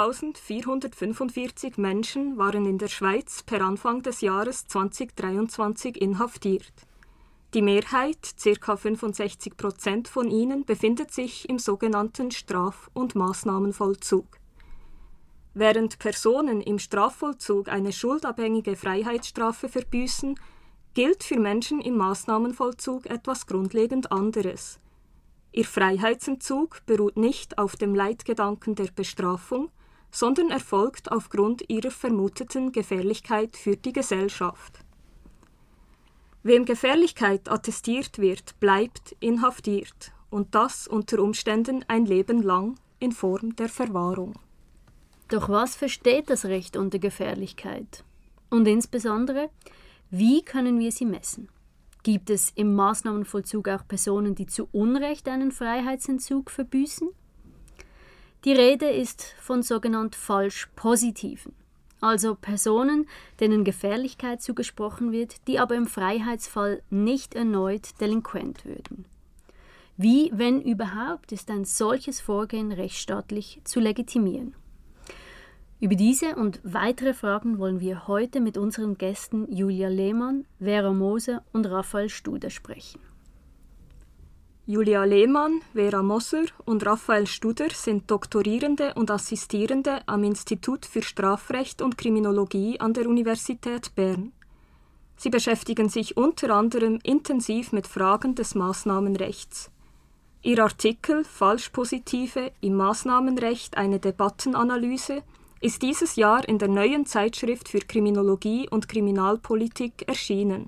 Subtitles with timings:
[0.00, 6.72] 2445 Menschen waren in der Schweiz per Anfang des Jahres 2023 inhaftiert.
[7.52, 8.76] Die Mehrheit, ca.
[8.76, 14.24] 65 Prozent von ihnen, befindet sich im sogenannten Straf- und Maßnahmenvollzug.
[15.52, 20.40] Während Personen im Strafvollzug eine schuldabhängige Freiheitsstrafe verbüßen,
[20.94, 24.80] gilt für Menschen im Maßnahmenvollzug etwas grundlegend anderes.
[25.52, 29.70] Ihr Freiheitsentzug beruht nicht auf dem Leitgedanken der Bestrafung,
[30.10, 34.80] sondern erfolgt aufgrund ihrer vermuteten Gefährlichkeit für die Gesellschaft.
[36.42, 43.56] Wem Gefährlichkeit attestiert wird, bleibt inhaftiert und das unter Umständen ein Leben lang in Form
[43.56, 44.34] der Verwahrung.
[45.28, 48.04] Doch was versteht das Recht unter Gefährlichkeit?
[48.48, 49.50] Und insbesondere,
[50.10, 51.48] wie können wir sie messen?
[52.02, 57.10] Gibt es im Maßnahmenvollzug auch Personen, die zu Unrecht einen Freiheitsentzug verbüßen?
[58.44, 61.54] Die Rede ist von sogenannt falsch positiven
[62.00, 63.06] also Personen,
[63.40, 69.04] denen Gefährlichkeit zugesprochen wird, die aber im Freiheitsfall nicht erneut delinquent würden.
[69.96, 74.54] Wie, wenn überhaupt, ist ein solches Vorgehen rechtsstaatlich zu legitimieren?
[75.78, 81.42] Über diese und weitere Fragen wollen wir heute mit unseren Gästen Julia Lehmann, Vera Moser
[81.52, 83.00] und Raphael Studer sprechen.
[84.70, 91.82] Julia Lehmann, Vera Moser und Raphael Studer sind Doktorierende und Assistierende am Institut für Strafrecht
[91.82, 94.30] und Kriminologie an der Universität Bern.
[95.16, 99.72] Sie beschäftigen sich unter anderem intensiv mit Fragen des Maßnahmenrechts.
[100.42, 105.24] Ihr Artikel Falschpositive im Maßnahmenrecht eine Debattenanalyse
[105.60, 110.66] ist dieses Jahr in der neuen Zeitschrift für Kriminologie und Kriminalpolitik erschienen.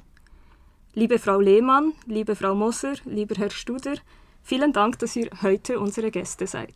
[0.94, 3.94] Liebe Frau Lehmann, liebe Frau Moser, lieber Herr Studer,
[4.42, 6.74] vielen Dank, dass ihr heute unsere Gäste seid.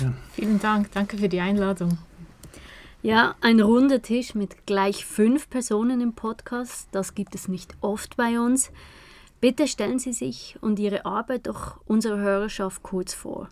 [0.00, 0.12] Ja.
[0.32, 1.98] Vielen Dank, danke für die Einladung.
[3.00, 8.16] Ja, ein runder Tisch mit gleich fünf Personen im Podcast, das gibt es nicht oft
[8.16, 8.72] bei uns.
[9.40, 13.50] Bitte stellen Sie sich und Ihre Arbeit doch unserer Hörerschaft kurz vor.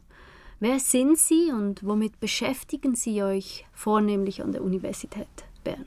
[0.59, 5.29] Wer sind Sie und womit beschäftigen Sie euch vornehmlich an der Universität
[5.63, 5.87] Bern?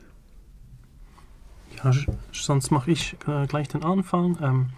[1.82, 1.92] Ja,
[2.32, 4.38] sonst mache ich äh, gleich den Anfang.
[4.42, 4.70] Ähm,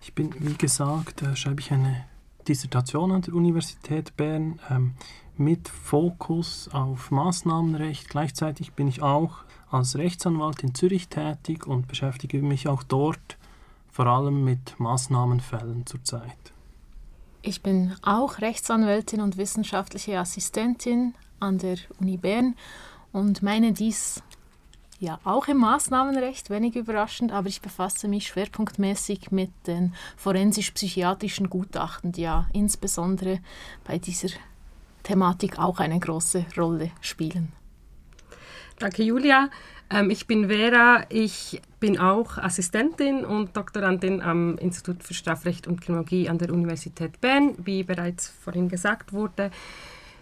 [0.00, 2.04] ich bin, wie gesagt, äh, schreibe ich eine
[2.46, 4.94] Dissertation an der Universität Bern ähm,
[5.36, 8.08] mit Fokus auf Maßnahmenrecht.
[8.08, 13.38] Gleichzeitig bin ich auch als Rechtsanwalt in Zürich tätig und beschäftige mich auch dort
[13.90, 16.52] vor allem mit Maßnahmenfällen zurzeit.
[17.42, 22.54] Ich bin auch Rechtsanwältin und wissenschaftliche Assistentin an der Uni Bern
[23.12, 24.22] und meine dies
[25.00, 32.12] ja auch im Maßnahmenrecht, wenig überraschend, aber ich befasse mich schwerpunktmäßig mit den forensisch-psychiatrischen Gutachten,
[32.12, 33.40] die ja insbesondere
[33.84, 34.28] bei dieser
[35.02, 37.52] Thematik auch eine große Rolle spielen.
[38.78, 39.50] Danke, Julia.
[39.90, 41.04] Ähm, ich bin Vera.
[41.08, 47.20] Ich bin auch Assistentin und Doktorandin am Institut für Strafrecht und Kriminologie an der Universität
[47.20, 49.50] Bern, wie bereits vorhin gesagt wurde.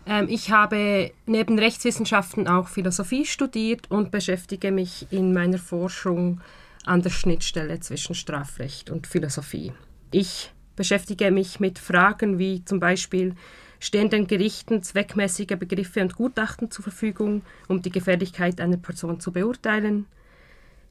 [0.06, 6.40] Ähm, ich habe neben Rechtswissenschaften auch Philosophie studiert und beschäftige mich in meiner Forschung
[6.84, 9.72] an der Schnittstelle zwischen Strafrecht und Philosophie.
[10.10, 13.34] Ich beschäftige mich mit Fragen wie zum Beispiel,
[13.78, 19.32] stehen den Gerichten zweckmäßige Begriffe und Gutachten zur Verfügung, um die Gefährlichkeit einer Person zu
[19.32, 20.06] beurteilen?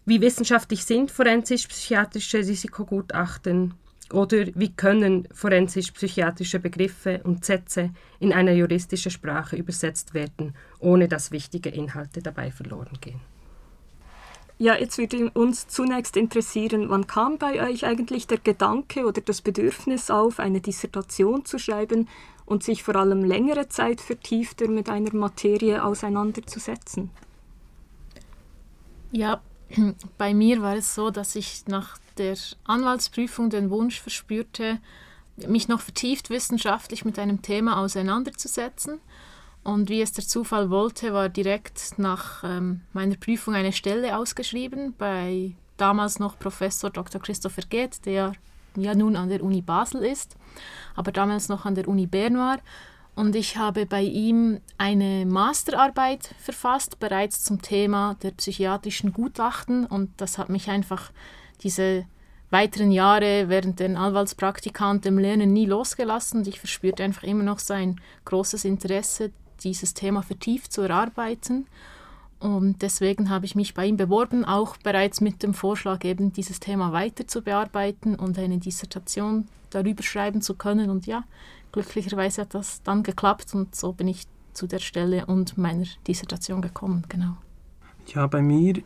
[0.05, 3.75] Wie wissenschaftlich sind forensisch-psychiatrische Risikogutachten?
[4.11, 11.31] Oder wie können forensisch-psychiatrische Begriffe und Sätze in eine juristische Sprache übersetzt werden, ohne dass
[11.31, 13.21] wichtige Inhalte dabei verloren gehen?
[14.57, 19.41] Ja, jetzt würde uns zunächst interessieren, wann kam bei euch eigentlich der Gedanke oder das
[19.41, 22.07] Bedürfnis auf, eine Dissertation zu schreiben
[22.45, 27.09] und sich vor allem längere Zeit vertiefter mit einer Materie auseinanderzusetzen?
[29.11, 29.41] Ja,
[30.19, 34.79] bei mir war es so, dass ich nach der Anwaltsprüfung den Wunsch verspürte,
[35.47, 38.99] mich noch vertieft wissenschaftlich mit einem Thema auseinanderzusetzen.
[39.63, 44.95] Und wie es der Zufall wollte, war direkt nach ähm, meiner Prüfung eine Stelle ausgeschrieben
[44.97, 47.21] bei damals noch Professor Dr.
[47.21, 48.33] Christopher Geht, der
[48.75, 50.35] ja nun an der Uni Basel ist,
[50.95, 52.59] aber damals noch an der Uni Bern war.
[53.13, 59.85] Und ich habe bei ihm eine Masterarbeit verfasst, bereits zum Thema der psychiatrischen Gutachten.
[59.85, 61.11] Und das hat mich einfach
[61.63, 62.05] diese
[62.49, 66.39] weiteren Jahre während den Anwaltspraktika dem Lernen nie losgelassen.
[66.39, 69.31] Und ich verspürte einfach immer noch sein großes Interesse,
[69.63, 71.65] dieses Thema vertieft zu erarbeiten.
[72.39, 76.59] Und deswegen habe ich mich bei ihm beworben, auch bereits mit dem Vorschlag, eben dieses
[76.59, 80.89] Thema weiter zu bearbeiten und eine Dissertation darüber schreiben zu können.
[80.89, 81.23] Und ja,
[81.71, 86.61] glücklicherweise hat das dann geklappt und so bin ich zu der Stelle und meiner Dissertation
[86.61, 87.37] gekommen, genau.
[88.07, 88.81] Ja, bei mir,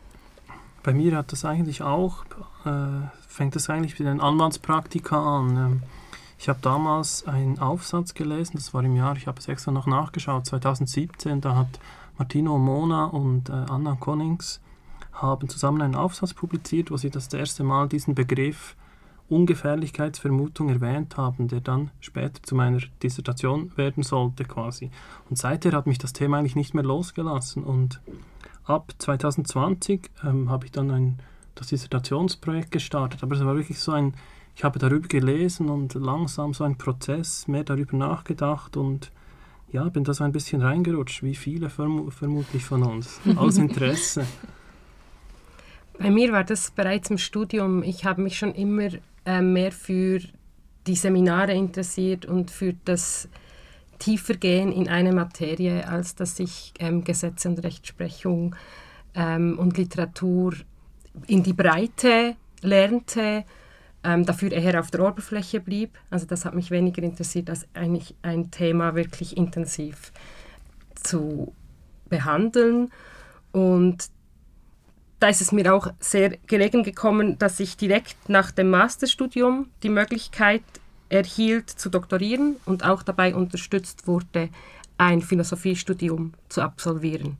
[0.82, 2.24] bei mir hat das eigentlich auch,
[2.66, 5.56] äh, fängt das eigentlich mit den Anwaltspraktika an.
[5.56, 5.82] Ähm,
[6.38, 9.86] ich habe damals einen Aufsatz gelesen, das war im Jahr, ich habe es extra noch
[9.86, 11.80] nachgeschaut, 2017, da hat
[12.18, 14.60] Martino Mona und äh, Anna Konings
[15.12, 18.76] haben zusammen einen Aufsatz publiziert, wo sie das erste Mal diesen Begriff
[19.28, 24.90] Ungefährlichkeitsvermutung erwähnt haben, der dann später zu meiner Dissertation werden sollte quasi.
[25.28, 28.00] Und seither hat mich das Thema eigentlich nicht mehr losgelassen und
[28.64, 31.18] ab 2020 ähm, habe ich dann ein,
[31.56, 34.14] das Dissertationsprojekt gestartet, aber es war wirklich so ein,
[34.54, 39.10] ich habe darüber gelesen und langsam so ein Prozess, mehr darüber nachgedacht und
[39.72, 44.26] ja, bin da so ein bisschen reingerutscht, wie viele verm vermutlich von uns, aus Interesse.
[45.98, 47.82] Bei mir war das bereits im Studium.
[47.82, 48.88] Ich habe mich schon immer
[49.24, 50.20] äh, mehr für
[50.86, 53.28] die Seminare interessiert und für das
[53.98, 58.54] Tiefergehen in eine Materie, als dass ich ähm, Gesetze und Rechtsprechung
[59.14, 60.54] ähm, und Literatur
[61.26, 63.44] in die Breite lernte,
[64.04, 65.98] ähm, dafür eher auf der Oberfläche blieb.
[66.10, 70.12] Also das hat mich weniger interessiert, als eigentlich ein Thema wirklich intensiv
[71.02, 71.52] zu
[72.08, 72.90] behandeln.
[73.52, 74.08] Und
[75.18, 79.88] da ist es mir auch sehr gelegen gekommen, dass ich direkt nach dem Masterstudium die
[79.88, 80.62] Möglichkeit
[81.08, 84.50] erhielt zu doktorieren und auch dabei unterstützt wurde,
[84.98, 87.38] ein Philosophiestudium zu absolvieren.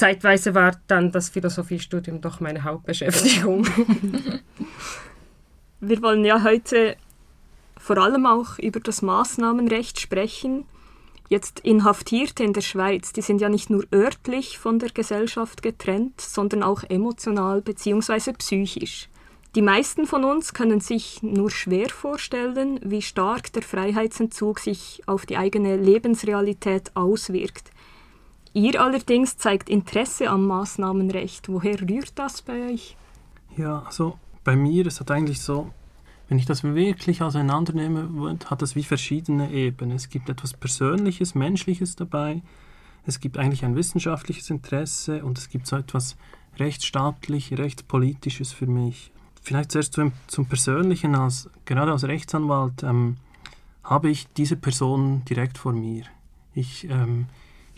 [0.00, 3.66] Zeitweise war dann das Philosophiestudium doch meine Hauptbeschäftigung.
[5.80, 6.96] Wir wollen ja heute
[7.78, 10.64] vor allem auch über das Maßnahmenrecht sprechen.
[11.28, 16.18] Jetzt Inhaftierte in der Schweiz, die sind ja nicht nur örtlich von der Gesellschaft getrennt,
[16.22, 18.32] sondern auch emotional bzw.
[18.38, 19.10] psychisch.
[19.54, 25.26] Die meisten von uns können sich nur schwer vorstellen, wie stark der Freiheitsentzug sich auf
[25.26, 27.70] die eigene Lebensrealität auswirkt.
[28.52, 31.48] Ihr allerdings zeigt Interesse am Maßnahmenrecht.
[31.48, 32.96] Woher rührt das bei euch?
[33.56, 35.70] Ja, also bei mir ist das eigentlich so,
[36.28, 39.96] wenn ich das wirklich auseinandernehme, hat das wie verschiedene Ebenen.
[39.96, 42.42] Es gibt etwas Persönliches, Menschliches dabei,
[43.06, 46.16] es gibt eigentlich ein wissenschaftliches Interesse und es gibt so etwas
[46.58, 49.10] rechtsstaatlich, rechtspolitisches für mich.
[49.42, 53.16] Vielleicht zuerst zum, zum Persönlichen, als, gerade als Rechtsanwalt ähm,
[53.82, 56.04] habe ich diese Personen direkt vor mir.
[56.54, 57.26] Ich, ähm,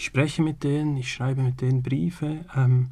[0.02, 2.44] ich spreche mit denen, ich schreibe mit denen Briefe.
[2.56, 2.90] Ähm,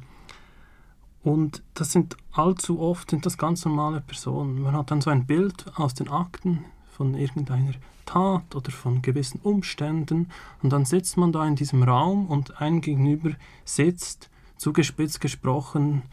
[1.23, 4.61] und das sind allzu oft sind das ganz normale Personen.
[4.61, 7.73] Man hat dann so ein Bild aus den Akten von irgendeiner
[8.05, 10.29] Tat oder von gewissen Umständen
[10.63, 13.31] und dann sitzt man da in diesem Raum und ein Gegenüber
[13.65, 16.03] sitzt, zugespitzt gesprochen,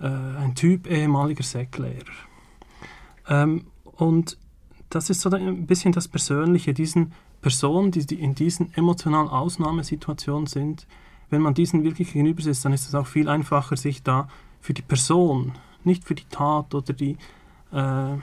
[0.00, 2.06] äh, ein Typ ehemaliger Säcklehrer.
[3.28, 4.38] Ähm, und
[4.88, 7.12] das ist so ein bisschen das Persönliche, diesen
[7.42, 10.86] Personen, die in diesen emotionalen Ausnahmesituationen sind,
[11.28, 14.28] wenn man diesen wirklich gegenüber sitzt, dann ist es auch viel einfacher, sich da
[14.60, 15.52] für die Person,
[15.82, 17.16] nicht für die Tat oder die
[17.72, 18.16] äh,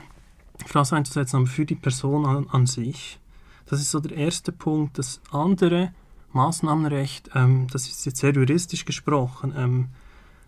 [0.66, 3.18] Phrase einzusetzen, aber für die Person an, an, sich.
[3.66, 4.98] Das ist so der erste Punkt.
[4.98, 5.92] Das andere,
[6.32, 9.88] Maßnahmenrecht, ähm, das ist jetzt sehr juristisch gesprochen, ähm,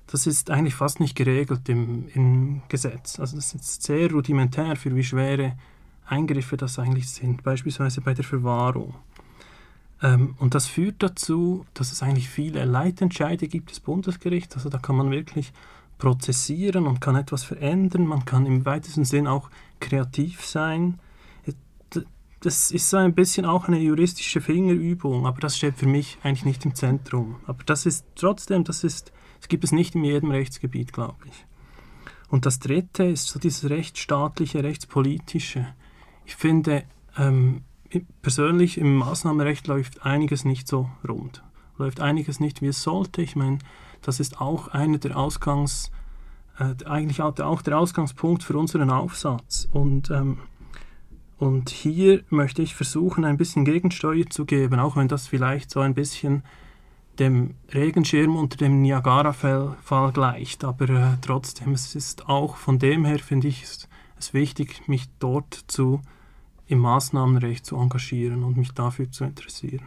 [0.07, 3.19] das ist eigentlich fast nicht geregelt im, im Gesetz.
[3.19, 5.57] Also das ist sehr rudimentär, für wie schwere
[6.13, 8.95] Eingriffe das eigentlich sind, beispielsweise bei der Verwahrung.
[10.03, 14.57] Ähm, und das führt dazu, dass es eigentlich viele Leitentscheide gibt des Bundesgerichts.
[14.57, 15.53] Also da kann man wirklich
[15.99, 18.07] prozessieren und kann etwas verändern.
[18.07, 19.49] Man kann im weitesten Sinn auch
[19.81, 20.99] kreativ sein.
[22.41, 26.45] Das ist so ein bisschen auch eine juristische Fingerübung, aber das steht für mich eigentlich
[26.45, 27.37] nicht im Zentrum.
[27.47, 31.47] Aber das ist trotzdem, das ist, das gibt es nicht in jedem Rechtsgebiet, glaube ich.
[32.29, 35.69] Und das Dritte ist so dieses rechtsstaatliche, rechtspolitische.
[36.25, 36.85] Ich finde,
[37.17, 37.63] ähm,
[38.23, 41.43] persönlich im Maßnahmenrecht läuft einiges nicht so rund.
[41.79, 43.23] Läuft einiges nicht, wie es sollte.
[43.23, 43.59] Ich meine,
[44.03, 45.91] das ist auch einer der Ausgangs,
[46.59, 49.69] äh, eigentlich auch der Ausgangspunkt für unseren Aufsatz.
[49.73, 50.39] Und, ähm,
[51.39, 55.81] und hier möchte ich versuchen, ein bisschen Gegensteuer zu geben, auch wenn das vielleicht so
[55.81, 56.43] ein bisschen
[57.19, 60.65] dem Regenschirm unter dem Niagara-Fall gleicht.
[60.65, 63.67] Aber äh, trotzdem, es ist auch von dem her, finde ich,
[64.23, 66.01] es, wichtig, mich dort zu
[66.67, 69.87] im Maßnahmenrecht zu engagieren und mich dafür zu interessieren.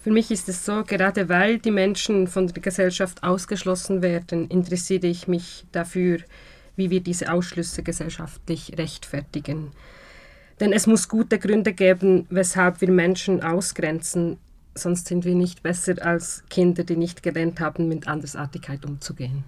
[0.00, 5.06] Für mich ist es so, gerade weil die Menschen von der Gesellschaft ausgeschlossen werden, interessiere
[5.06, 6.18] ich mich dafür,
[6.76, 9.70] wie wir diese Ausschlüsse gesellschaftlich rechtfertigen.
[10.60, 14.38] Denn es muss gute Gründe geben, weshalb wir Menschen ausgrenzen,
[14.74, 19.44] sonst sind wir nicht besser als Kinder, die nicht gelernt haben, mit Andersartigkeit umzugehen.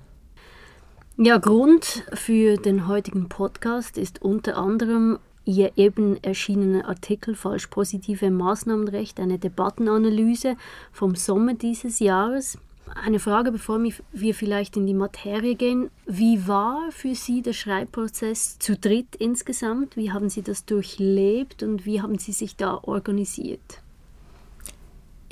[1.18, 8.30] Ja, Grund für den heutigen Podcast ist unter anderem Ihr eben erschienenen Artikel Falsch positive
[8.30, 10.56] Maßnahmenrecht, eine Debattenanalyse
[10.92, 12.58] vom Sommer dieses Jahres.
[13.02, 15.88] Eine Frage, bevor wir vielleicht in die Materie gehen.
[16.04, 19.96] Wie war für Sie der Schreibprozess zu dritt insgesamt?
[19.96, 23.80] Wie haben Sie das durchlebt und wie haben Sie sich da organisiert?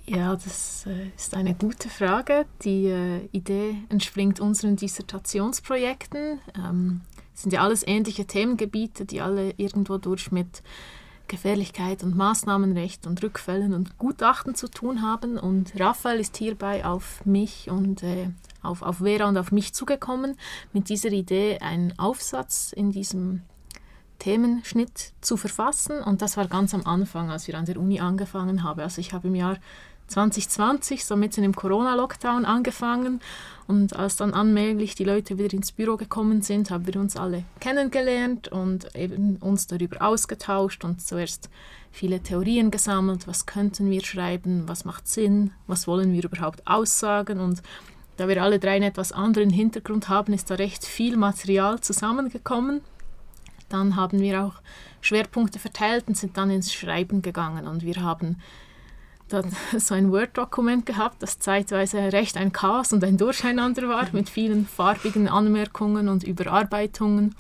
[0.07, 2.45] Ja, das äh, ist eine gute Frage.
[2.63, 6.41] Die äh, Idee entspringt unseren Dissertationsprojekten.
[6.57, 7.01] Ähm,
[7.35, 10.63] es sind ja alles ähnliche Themengebiete, die alle irgendwo durch mit
[11.27, 15.39] Gefährlichkeit und Maßnahmenrecht und Rückfällen und Gutachten zu tun haben.
[15.39, 18.29] Und Raphael ist hierbei auf mich und äh,
[18.63, 20.37] auf, auf Vera und auf mich zugekommen
[20.75, 23.41] mit dieser Idee, einen Aufsatz in diesem
[24.19, 26.03] Themenschnitt zu verfassen.
[26.03, 28.81] Und das war ganz am Anfang, als wir an der Uni angefangen haben.
[28.81, 29.57] Also ich habe im Jahr
[30.09, 33.21] 2020, so mitten im Corona-Lockdown angefangen.
[33.67, 37.45] Und als dann allmählich die Leute wieder ins Büro gekommen sind, haben wir uns alle
[37.61, 41.49] kennengelernt und eben uns darüber ausgetauscht und zuerst
[41.91, 43.27] viele Theorien gesammelt.
[43.27, 44.69] Was könnten wir schreiben?
[44.69, 45.53] Was macht Sinn?
[45.67, 47.41] Was wollen wir überhaupt aussagen?
[47.41, 47.63] Und
[48.17, 52.83] da wir alle drei einen etwas anderen Hintergrund haben, ist da recht viel Material zusammengekommen.
[53.71, 54.55] Dann haben wir auch
[55.01, 57.67] Schwerpunkte verteilt und sind dann ins Schreiben gegangen.
[57.67, 58.37] Und wir haben
[59.29, 64.29] dann so ein Word-Dokument gehabt, das zeitweise recht ein Chaos und ein Durcheinander war mit
[64.29, 67.35] vielen farbigen Anmerkungen und Überarbeitungen.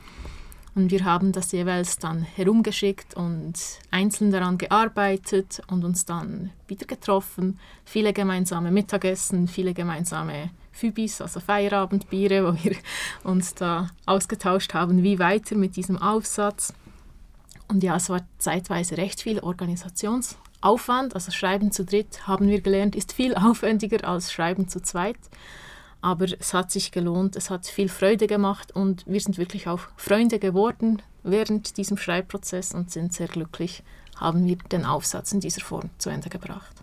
[0.75, 3.55] Und wir haben das jeweils dann herumgeschickt und
[3.93, 7.61] einzeln daran gearbeitet und uns dann wieder getroffen.
[7.85, 12.75] Viele gemeinsame Mittagessen, viele gemeinsame Fübis, also Feierabendbiere, wo wir
[13.23, 16.75] uns da ausgetauscht haben, wie weiter mit diesem Aufsatz.
[17.69, 22.61] Und ja, es war zeitweise recht viel Organisations- Aufwand, also Schreiben zu dritt, haben wir
[22.61, 25.19] gelernt, ist viel aufwendiger als Schreiben zu zweit.
[26.01, 29.81] Aber es hat sich gelohnt, es hat viel Freude gemacht und wir sind wirklich auch
[29.97, 33.83] Freunde geworden während diesem Schreibprozess und sind sehr glücklich,
[34.17, 36.77] haben wir den Aufsatz in dieser Form zu Ende gebracht.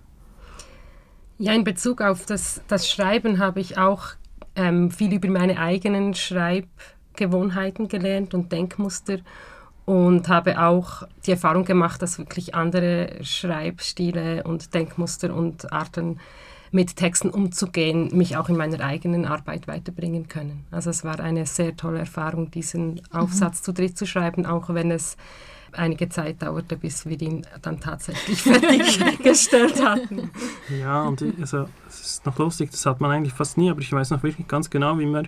[1.37, 4.09] Ja, in Bezug auf das, das Schreiben habe ich auch
[4.55, 9.19] ähm, viel über meine eigenen Schreibgewohnheiten gelernt und Denkmuster
[9.85, 16.19] und habe auch die Erfahrung gemacht, dass wirklich andere Schreibstile und Denkmuster und Arten
[16.71, 20.65] mit Texten umzugehen, mich auch in meiner eigenen Arbeit weiterbringen können.
[20.71, 23.63] Also es war eine sehr tolle Erfahrung, diesen Aufsatz mhm.
[23.63, 25.17] zu dritt zu schreiben, auch wenn es
[25.73, 30.31] einige Zeit dauerte, bis wir ihn dann tatsächlich fertiggestellt hatten.
[30.79, 33.91] Ja, und also, es ist noch lustig, das hat man eigentlich fast nie, aber ich
[33.91, 35.23] weiß noch wirklich ganz genau, wie, mir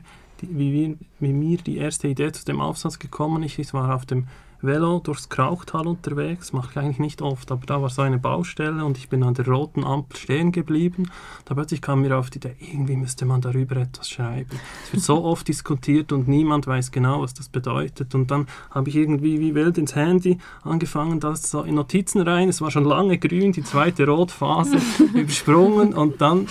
[0.52, 3.60] wie, wie mir die erste Idee zu dem Aufsatz gekommen ist.
[3.60, 4.28] Ich war auf dem
[4.64, 8.86] Velo durchs Krauchtal unterwegs, mache ich eigentlich nicht oft, aber da war so eine Baustelle
[8.86, 11.12] und ich bin an der roten Ampel stehen geblieben.
[11.44, 14.58] Da plötzlich kam mir auf die Idee, irgendwie müsste man darüber etwas schreiben.
[14.86, 18.16] Es wird so oft diskutiert und niemand weiß genau, was das bedeutet.
[18.16, 22.48] Und dann habe ich irgendwie wie wild ins Handy angefangen, das so in Notizen rein.
[22.48, 24.78] Es war schon lange grün, die zweite Rotphase
[25.14, 26.48] übersprungen und dann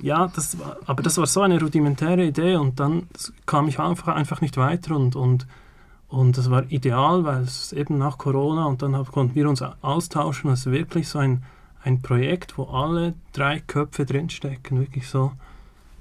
[0.00, 3.08] ja, das war, aber das war so eine rudimentäre Idee und dann
[3.46, 5.46] kam ich einfach, einfach nicht weiter und, und
[6.08, 10.50] und das war ideal, weil es eben nach Corona und dann konnten wir uns austauschen.
[10.50, 11.44] Es ist wirklich so ein,
[11.82, 14.80] ein Projekt, wo alle drei Köpfe drinstecken.
[14.80, 15.32] Wirklich so.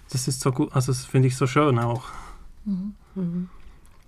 [0.09, 2.03] Das ist so gut, also das finde ich so schön auch.
[2.63, 2.93] Mhm.
[3.15, 3.49] Mhm.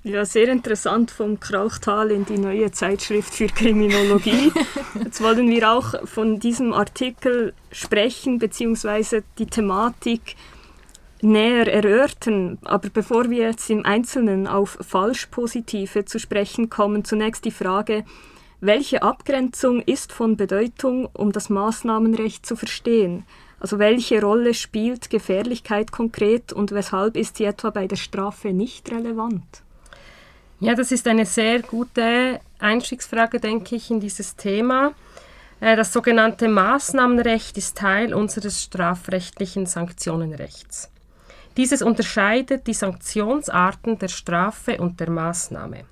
[0.03, 4.50] Ja, sehr interessant vom Krauchtal in die neue Zeitschrift für Kriminologie.
[5.03, 10.38] Jetzt wollen wir auch von diesem Artikel sprechen, beziehungsweise die Thematik
[11.22, 12.60] näher erörtern.
[12.63, 18.06] Aber bevor wir jetzt im Einzelnen auf Falschpositive zu sprechen kommen, zunächst die Frage,
[18.62, 23.25] welche Abgrenzung ist von Bedeutung, um das Maßnahmenrecht zu verstehen?
[23.60, 28.89] Also welche Rolle spielt Gefährlichkeit konkret und weshalb ist sie etwa bei der Strafe nicht
[28.89, 29.63] relevant?
[30.62, 34.94] Ja, das ist eine sehr gute Einstiegsfrage, denke ich, in dieses Thema.
[35.62, 40.92] Äh, das sogenannte Maßnahmenrecht ist Teil unseres strafrechtlichen Sanktionenrechts.
[41.56, 45.86] Dieses unterscheidet die Sanktionsarten der Strafe und der Maßnahme.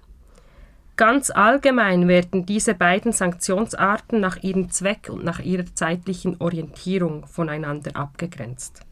[0.98, 7.96] Ganz allgemein werden diese beiden Sanktionsarten nach ihrem Zweck und nach ihrer zeitlichen Orientierung voneinander
[7.96, 8.87] abgegrenzt.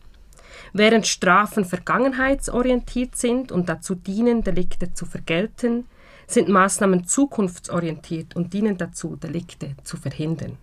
[0.74, 5.86] Während Strafen vergangenheitsorientiert sind und dazu dienen, Delikte zu vergelten,
[6.28, 10.58] sind Maßnahmen zukunftsorientiert und dienen dazu, Delikte zu verhindern.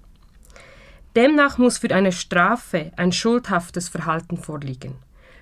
[1.15, 4.95] Demnach muss für eine Strafe ein schuldhaftes Verhalten vorliegen.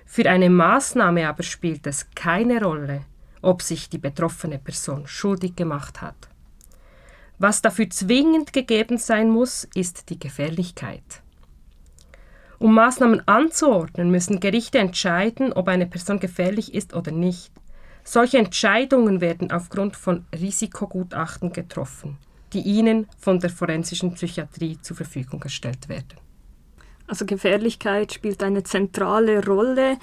[0.05, 3.05] Für eine Maßnahme aber spielt es keine Rolle,
[3.41, 6.27] ob sich die betroffene Person schuldig gemacht hat.
[7.39, 11.23] Was dafür zwingend gegeben sein muss, ist die Gefährlichkeit.
[12.61, 17.51] Um Maßnahmen anzuordnen, müssen Gerichte entscheiden, ob eine Person gefährlich ist oder nicht.
[18.03, 22.19] Solche Entscheidungen werden aufgrund von Risikogutachten getroffen.
[22.53, 26.19] die ihnen von der forensischen Psychiatrie zur Verfügung gestellt werden.
[27.07, 29.97] Also Gefährlichkeit spielt eine zentrale Rolle.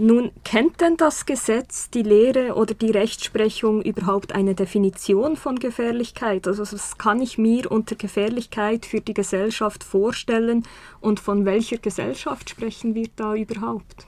[0.00, 6.48] Nun, kennt denn das Gesetz, die Lehre oder die Rechtsprechung überhaupt eine Definition von Gefährlichkeit?
[6.48, 10.62] Also was kann ich mir unter Gefährlichkeit für die Gesellschaft vorstellen
[11.00, 14.06] und von welcher Gesellschaft sprechen wir da überhaupt?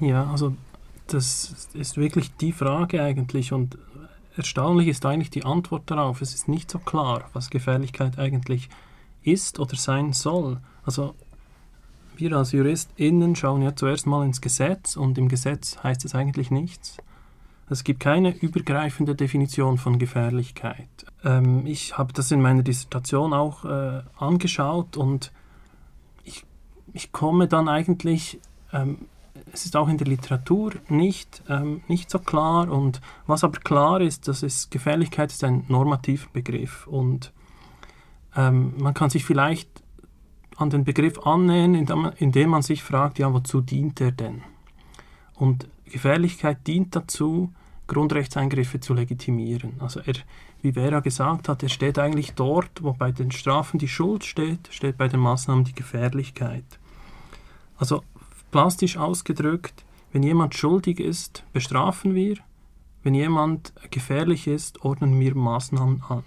[0.00, 0.56] Ja, also
[1.06, 3.78] das ist wirklich die Frage eigentlich und
[4.36, 6.22] erstaunlich ist eigentlich die Antwort darauf.
[6.22, 8.68] Es ist nicht so klar, was Gefährlichkeit eigentlich
[9.22, 10.58] ist oder sein soll.
[10.84, 11.14] Also
[12.18, 16.50] wir als JuristInnen schauen ja zuerst mal ins Gesetz und im Gesetz heißt es eigentlich
[16.50, 16.96] nichts.
[17.70, 20.88] Es gibt keine übergreifende Definition von Gefährlichkeit.
[21.24, 25.32] Ähm, ich habe das in meiner Dissertation auch äh, angeschaut und
[26.24, 26.44] ich,
[26.92, 28.40] ich komme dann eigentlich,
[28.72, 29.06] ähm,
[29.52, 34.00] es ist auch in der Literatur nicht, ähm, nicht so klar und was aber klar
[34.00, 37.32] ist, dass es Gefährlichkeit ist ein normativer Begriff und
[38.34, 39.77] ähm, man kann sich vielleicht
[40.58, 41.74] an den Begriff annähern,
[42.18, 44.42] indem man sich fragt, ja, wozu dient er denn?
[45.34, 47.52] Und Gefährlichkeit dient dazu,
[47.86, 49.74] Grundrechtseingriffe zu legitimieren.
[49.78, 50.14] Also er,
[50.60, 54.68] wie Vera gesagt hat, er steht eigentlich dort, wo bei den Strafen die Schuld steht,
[54.70, 56.64] steht bei den Maßnahmen die Gefährlichkeit.
[57.78, 58.02] Also
[58.50, 62.36] plastisch ausgedrückt, wenn jemand schuldig ist, bestrafen wir,
[63.04, 66.24] wenn jemand gefährlich ist, ordnen wir Maßnahmen an.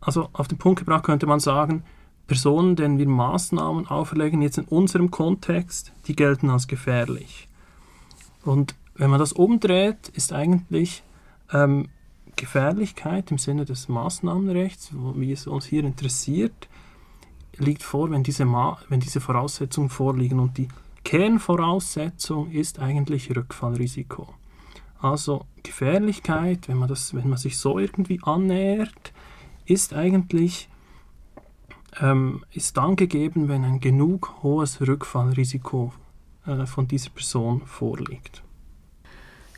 [0.00, 1.84] Also auf den Punkt gebracht könnte man sagen,
[2.26, 7.48] Personen, denen wir Maßnahmen auferlegen, jetzt in unserem Kontext, die gelten als gefährlich.
[8.44, 11.02] Und wenn man das umdreht, ist eigentlich
[11.52, 11.88] ähm,
[12.36, 16.68] Gefährlichkeit im Sinne des Maßnahmenrechts, wie es uns hier interessiert,
[17.58, 20.40] liegt vor, wenn diese, Ma wenn diese Voraussetzungen vorliegen.
[20.40, 20.68] Und die
[21.04, 24.32] Kernvoraussetzung ist eigentlich Rückfallrisiko.
[25.00, 29.12] Also Gefährlichkeit, wenn man, das, wenn man sich so irgendwie annähert,
[29.66, 30.68] ist eigentlich
[32.00, 35.92] ähm, ist dann gegeben, wenn ein genug hohes Rückfallrisiko
[36.46, 38.42] äh, von dieser Person vorliegt.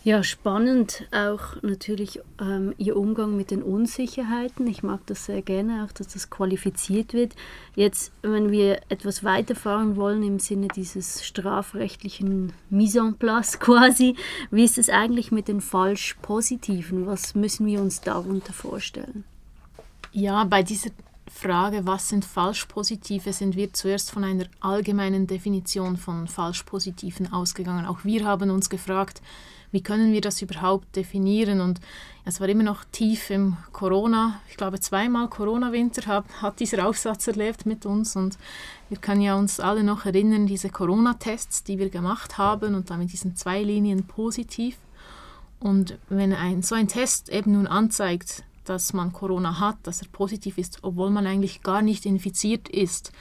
[0.04, 4.66] Ja, spannend auch natürlich ähm, Ihr Umgang mit den Unsicherheiten.
[4.66, 7.34] Ich mag das sehr gerne, auch dass das qualifiziert wird.
[7.74, 14.14] Jetzt, wenn wir etwas weiterfahren wollen im Sinne dieses strafrechtlichen Mise en place quasi,
[14.50, 17.06] wie ist es eigentlich mit den falsch Positiven?
[17.06, 19.24] Was müssen wir uns darunter vorstellen?
[20.12, 20.90] Ja, bei dieser
[21.34, 27.86] Frage, was sind Falschpositive, sind wir zuerst von einer allgemeinen Definition von Falschpositiven ausgegangen.
[27.86, 29.20] Auch wir haben uns gefragt,
[29.72, 31.60] wie können wir das überhaupt definieren?
[31.60, 31.80] Und
[32.24, 37.26] es war immer noch tief im Corona, ich glaube zweimal Corona-Winter hat, hat dieser Aufsatz
[37.26, 38.38] erlebt mit uns und
[38.88, 43.00] wir können ja uns alle noch erinnern, diese Corona-Tests, die wir gemacht haben und dann
[43.00, 44.78] mit diesen zwei Linien positiv.
[45.58, 50.08] Und wenn ein, so ein Test eben nun anzeigt, dass man Corona hat, dass er
[50.08, 53.12] positiv ist, obwohl man eigentlich gar nicht infiziert ist,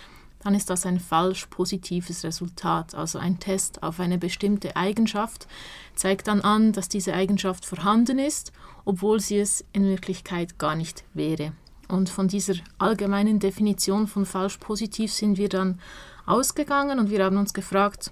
[0.44, 2.96] dann ist das ein falsch positives Resultat.
[2.96, 5.48] Also ein Test auf eine bestimmte Eigenschaft
[5.96, 8.52] zeigt dann an, dass diese Eigenschaft vorhanden ist,
[8.84, 11.54] obwohl sie es in Wirklichkeit gar nicht wäre.
[11.88, 15.80] Und von dieser allgemeinen Definition von falsch positiv sind wir dann
[16.26, 18.12] ausgegangen und wir haben uns gefragt,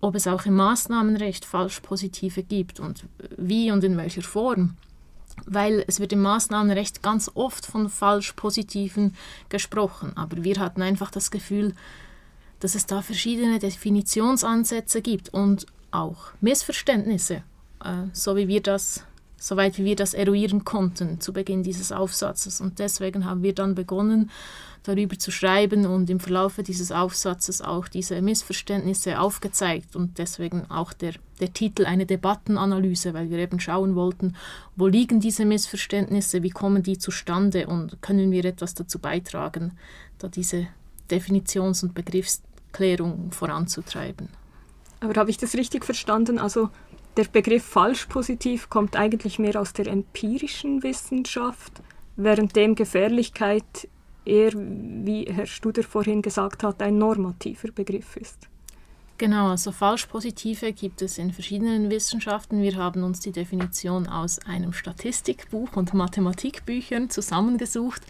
[0.00, 4.76] ob es auch im Maßnahmenrecht falsch positive gibt und wie und in welcher Form
[5.46, 9.14] weil es wird im Maßnahmenrecht ganz oft von falsch Positiven
[9.48, 10.12] gesprochen.
[10.16, 11.74] Aber wir hatten einfach das Gefühl,
[12.60, 17.42] dass es da verschiedene Definitionsansätze gibt und auch Missverständnisse,
[17.84, 19.04] äh, so wie wir das
[19.40, 22.60] soweit wir das eruieren konnten zu Beginn dieses Aufsatzes.
[22.60, 24.30] Und deswegen haben wir dann begonnen,
[24.82, 30.92] darüber zu schreiben und im Verlauf dieses Aufsatzes auch diese Missverständnisse aufgezeigt und deswegen auch
[30.92, 34.36] der, der Titel eine Debattenanalyse, weil wir eben schauen wollten,
[34.76, 39.72] wo liegen diese Missverständnisse, wie kommen die zustande und können wir etwas dazu beitragen,
[40.18, 40.68] da diese
[41.10, 44.28] Definitions- und Begriffsklärung voranzutreiben.
[45.00, 46.38] Aber habe ich das richtig verstanden?
[46.38, 46.70] Also
[47.16, 51.82] der Begriff falsch positiv kommt eigentlich mehr aus der empirischen Wissenschaft,
[52.16, 53.88] währenddem Gefährlichkeit
[54.24, 58.48] eher, wie Herr Studer vorhin gesagt hat, ein normativer Begriff ist.
[59.18, 62.62] Genau, also Falschpositive gibt es in verschiedenen Wissenschaften.
[62.62, 68.00] Wir haben uns die Definition aus einem Statistikbuch und Mathematikbüchern zusammengesucht.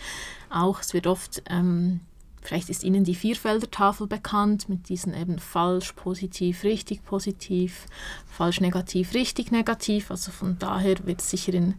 [0.50, 1.98] Auch es wird oft ähm,
[2.42, 7.86] Vielleicht ist Ihnen die Vierfelder-Tafel bekannt mit diesen eben falsch, positiv, richtig, positiv,
[8.26, 10.10] falsch, negativ, richtig, negativ.
[10.10, 11.74] Also von daher wird es sicher in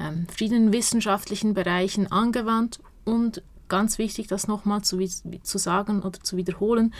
[0.00, 2.80] ähm, verschiedenen wissenschaftlichen Bereichen angewandt.
[3.04, 4.98] Und ganz wichtig, das nochmal zu,
[5.42, 6.92] zu sagen oder zu wiederholen,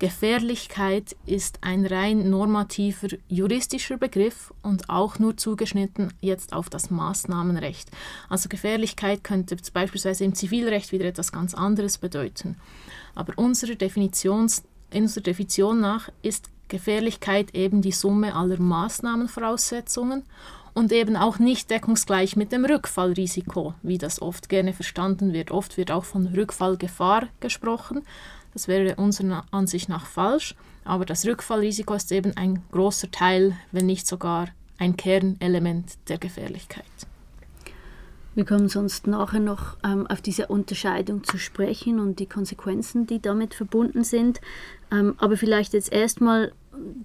[0.00, 7.90] Gefährlichkeit ist ein rein normativer juristischer Begriff und auch nur zugeschnitten jetzt auf das Maßnahmenrecht.
[8.30, 12.56] Also Gefährlichkeit könnte beispielsweise im Zivilrecht wieder etwas ganz anderes bedeuten.
[13.14, 20.22] Aber unserer, Definitions, unserer Definition nach ist Gefährlichkeit eben die Summe aller Maßnahmenvoraussetzungen
[20.72, 25.50] und eben auch nicht deckungsgleich mit dem Rückfallrisiko, wie das oft gerne verstanden wird.
[25.50, 28.02] Oft wird auch von Rückfallgefahr gesprochen.
[28.52, 33.86] Das wäre unserer Ansicht nach falsch, aber das Rückfallrisiko ist eben ein großer Teil, wenn
[33.86, 36.84] nicht sogar ein Kernelement der Gefährlichkeit.
[38.34, 43.20] Wir kommen sonst nachher noch ähm, auf diese Unterscheidung zu sprechen und die Konsequenzen, die
[43.20, 44.40] damit verbunden sind.
[44.92, 46.52] Ähm, aber vielleicht jetzt erstmal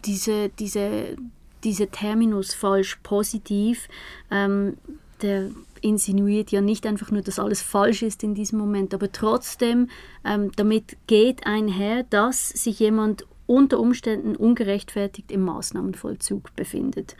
[0.05, 1.15] diese, diese,
[1.63, 3.87] dieser Terminus falsch positiv,
[4.29, 4.77] ähm,
[5.21, 5.51] der
[5.81, 9.89] insinuiert ja nicht einfach nur, dass alles falsch ist in diesem Moment, aber trotzdem
[10.23, 17.15] ähm, damit geht einher, dass sich jemand unter Umständen ungerechtfertigt im Maßnahmenvollzug befindet.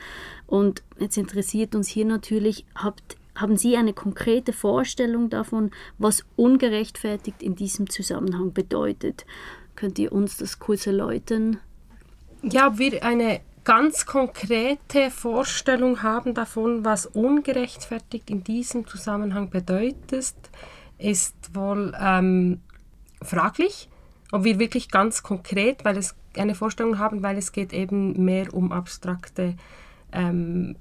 [0.47, 7.43] Und jetzt interessiert uns hier natürlich, habt, haben Sie eine konkrete Vorstellung davon, was ungerechtfertigt
[7.43, 9.25] in diesem Zusammenhang bedeutet?
[9.75, 11.59] Könnt ihr uns das kurz erläutern?
[12.41, 20.35] Ja, ob wir eine ganz konkrete Vorstellung haben davon, was ungerechtfertigt in diesem Zusammenhang bedeutet,
[20.97, 22.61] ist wohl ähm,
[23.21, 23.89] fraglich.
[24.31, 28.53] Ob wir wirklich ganz konkret, weil es eine Vorstellung haben, weil es geht eben mehr
[28.53, 29.55] um abstrakte
[30.11, 30.75] ähm,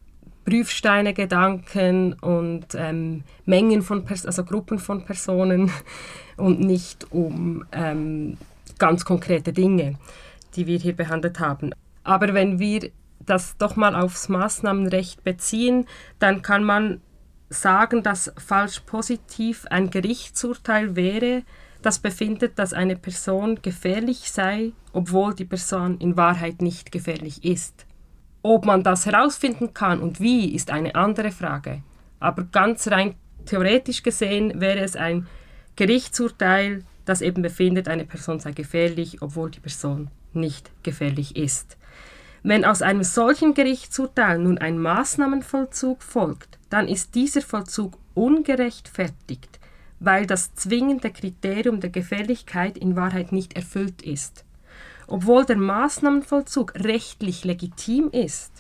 [0.45, 5.71] Prüfsteine, Gedanken und ähm, Mengen von, Pers also Gruppen von Personen
[6.37, 8.37] und nicht um ähm,
[8.79, 9.95] ganz konkrete Dinge,
[10.55, 11.73] die wir hier behandelt haben.
[12.05, 12.91] Aber wenn wir
[13.21, 15.87] das doch mal aufs Maßnahmenrecht beziehen,
[16.19, 17.01] dann kann man
[17.49, 21.43] sagen, dass falsch positiv ein Gerichtsurteil wäre,
[21.83, 27.87] das befindet, dass eine Person gefährlich sei, obwohl die Person in Wahrheit nicht gefährlich ist.
[28.43, 31.83] Ob man das herausfinden kann und wie, ist eine andere Frage.
[32.21, 35.27] Aber ganz rein theoretisch gesehen wäre es ein
[35.77, 41.77] Gerichtsurteil, das eben befindet, eine Person sei gefährlich, obwohl die Person nicht gefährlich ist.
[42.47, 49.59] Wenn aus einem solchen Gerichtsurteil nun ein Maßnahmenvollzug folgt, dann ist dieser Vollzug ungerechtfertigt,
[49.99, 54.45] weil das zwingende Kriterium der Gefährlichkeit in Wahrheit nicht erfüllt ist.
[55.07, 58.53] Obwohl der Maßnahmenvollzug rechtlich legitim ist,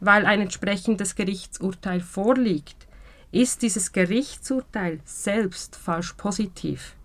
[0.00, 2.88] weil ein entsprechendes Gerichtsurteil vorliegt,
[3.30, 6.96] ist dieses Gerichtsurteil selbst falsch positiv.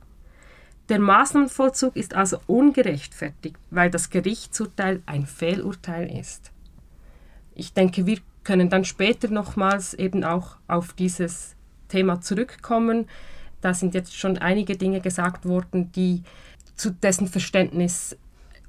[0.89, 6.51] Der Maßnahmenvollzug ist also ungerechtfertigt, weil das Gerichtsurteil ein Fehlurteil ist.
[7.55, 11.55] Ich denke, wir können dann später nochmals eben auch auf dieses
[11.89, 13.07] Thema zurückkommen.
[13.59, 16.23] Da sind jetzt schon einige Dinge gesagt worden, die
[16.75, 18.15] zu dessen Verständnis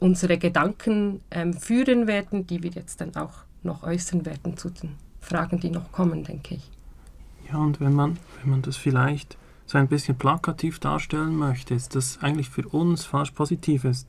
[0.01, 4.97] unsere Gedanken ähm, führen werden, die wir jetzt dann auch noch äußern werden zu den
[5.21, 6.71] Fragen, die noch kommen, denke ich.
[7.51, 9.38] Ja, und wenn man, wenn man das vielleicht
[9.69, 14.09] so ein bisschen plakativ darstellen möchte, ist das eigentlich für uns falsch positiv ist.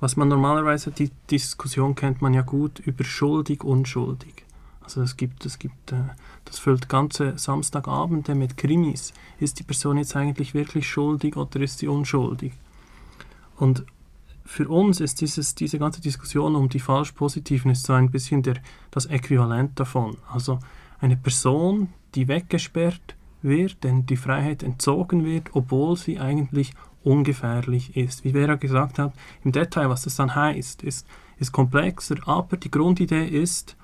[0.00, 4.44] Was man normalerweise, die Diskussion kennt man ja gut über schuldig, unschuldig.
[4.82, 6.08] Also es gibt, es gibt, äh,
[6.44, 9.14] das füllt ganze Samstagabende mit Krimis.
[9.38, 12.52] Ist die Person jetzt eigentlich wirklich schuldig oder ist sie unschuldig?
[13.56, 13.86] Und
[14.44, 18.56] für uns ist dieses, diese ganze Diskussion um die falsch-positiven ist so ein bisschen der,
[18.90, 20.18] das Äquivalent davon.
[20.30, 20.58] Also
[21.00, 28.24] eine Person, die weggesperrt wird, denn die Freiheit entzogen wird, obwohl sie eigentlich ungefährlich ist.
[28.24, 29.12] Wie Vera gesagt hat,
[29.44, 31.06] im Detail, was das dann heißt, ist,
[31.38, 33.76] ist komplexer, aber die Grundidee ist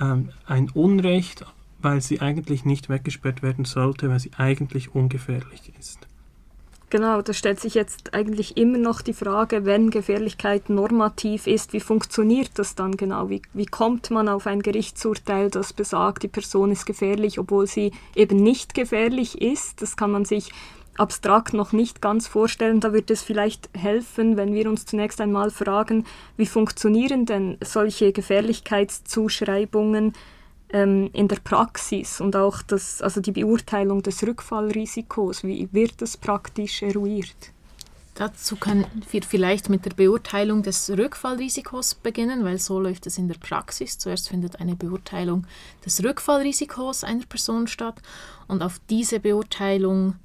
[0.00, 1.44] ähm, ein Unrecht,
[1.80, 6.09] weil sie eigentlich nicht weggesperrt werden sollte, weil sie eigentlich ungefährlich ist.
[6.90, 11.78] Genau, da stellt sich jetzt eigentlich immer noch die Frage, wenn Gefährlichkeit normativ ist, wie
[11.78, 13.30] funktioniert das dann genau?
[13.30, 17.92] Wie, wie kommt man auf ein Gerichtsurteil, das besagt, die Person ist gefährlich, obwohl sie
[18.16, 19.82] eben nicht gefährlich ist?
[19.82, 20.50] Das kann man sich
[20.96, 22.80] abstrakt noch nicht ganz vorstellen.
[22.80, 28.10] Da wird es vielleicht helfen, wenn wir uns zunächst einmal fragen, wie funktionieren denn solche
[28.10, 30.12] Gefährlichkeitszuschreibungen?
[30.72, 36.16] Ähm, in der Praxis und auch das, also die Beurteilung des Rückfallrisikos, wie wird das
[36.16, 37.52] praktisch eruiert?
[38.14, 43.28] Dazu können wir vielleicht mit der Beurteilung des Rückfallrisikos beginnen, weil so läuft es in
[43.28, 43.96] der Praxis.
[43.96, 45.46] Zuerst findet eine Beurteilung
[45.86, 48.02] des Rückfallrisikos einer Person statt
[48.46, 50.16] und auf diese Beurteilung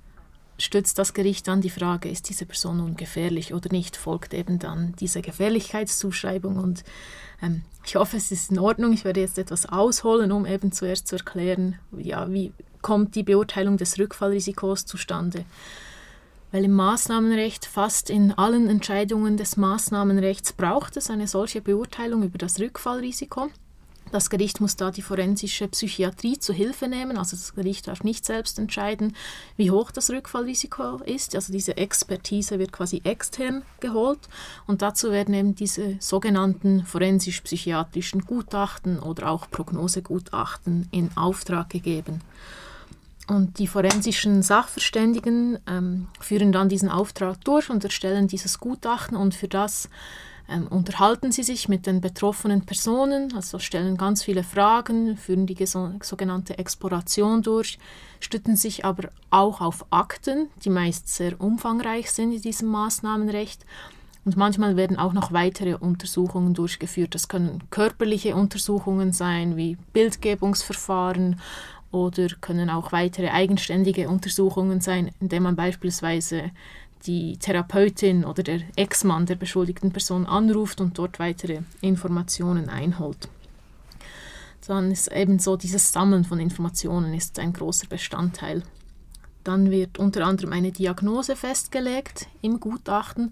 [0.57, 4.59] stützt das Gericht dann die Frage, ist diese Person nun gefährlich oder nicht, folgt eben
[4.59, 6.83] dann diese Gefährlichkeitszuschreibung und
[7.41, 8.93] ähm, ich hoffe, es ist in Ordnung.
[8.93, 13.77] Ich werde jetzt etwas ausholen, um eben zuerst zu erklären, ja, wie kommt die Beurteilung
[13.77, 15.45] des Rückfallrisikos zustande.
[16.51, 22.37] weil im Maßnahmenrecht fast in allen Entscheidungen des Maßnahmenrechts braucht es eine solche Beurteilung über
[22.37, 23.49] das Rückfallrisiko.
[24.11, 27.17] Das Gericht muss da die forensische Psychiatrie zu Hilfe nehmen.
[27.17, 29.15] Also das Gericht darf nicht selbst entscheiden,
[29.57, 31.35] wie hoch das Rückfallrisiko ist.
[31.35, 34.19] Also diese Expertise wird quasi extern geholt.
[34.67, 42.21] Und dazu werden eben diese sogenannten forensisch-psychiatrischen Gutachten oder auch Prognosegutachten in Auftrag gegeben.
[43.27, 49.33] Und die forensischen Sachverständigen ähm, führen dann diesen Auftrag durch und erstellen dieses Gutachten und
[49.33, 49.89] für das
[50.49, 55.57] ähm, unterhalten sie sich mit den betroffenen Personen, also stellen ganz viele Fragen, führen die
[55.65, 57.79] sogenannte Exploration durch,
[58.19, 63.65] stützen sich aber auch auf Akten, die meist sehr umfangreich sind in diesem Maßnahmenrecht.
[64.23, 67.13] Und manchmal werden auch noch weitere Untersuchungen durchgeführt.
[67.13, 71.39] Das können körperliche Untersuchungen sein, wie Bildgebungsverfahren
[71.91, 76.51] oder können auch weitere eigenständige Untersuchungen sein, indem man beispielsweise
[77.05, 83.29] die Therapeutin oder der Ex-Mann der beschuldigten Person anruft und dort weitere Informationen einholt.
[84.67, 88.63] Dann ist ebenso dieses Sammeln von Informationen ist ein großer Bestandteil.
[89.43, 93.31] Dann wird unter anderem eine Diagnose festgelegt im Gutachten,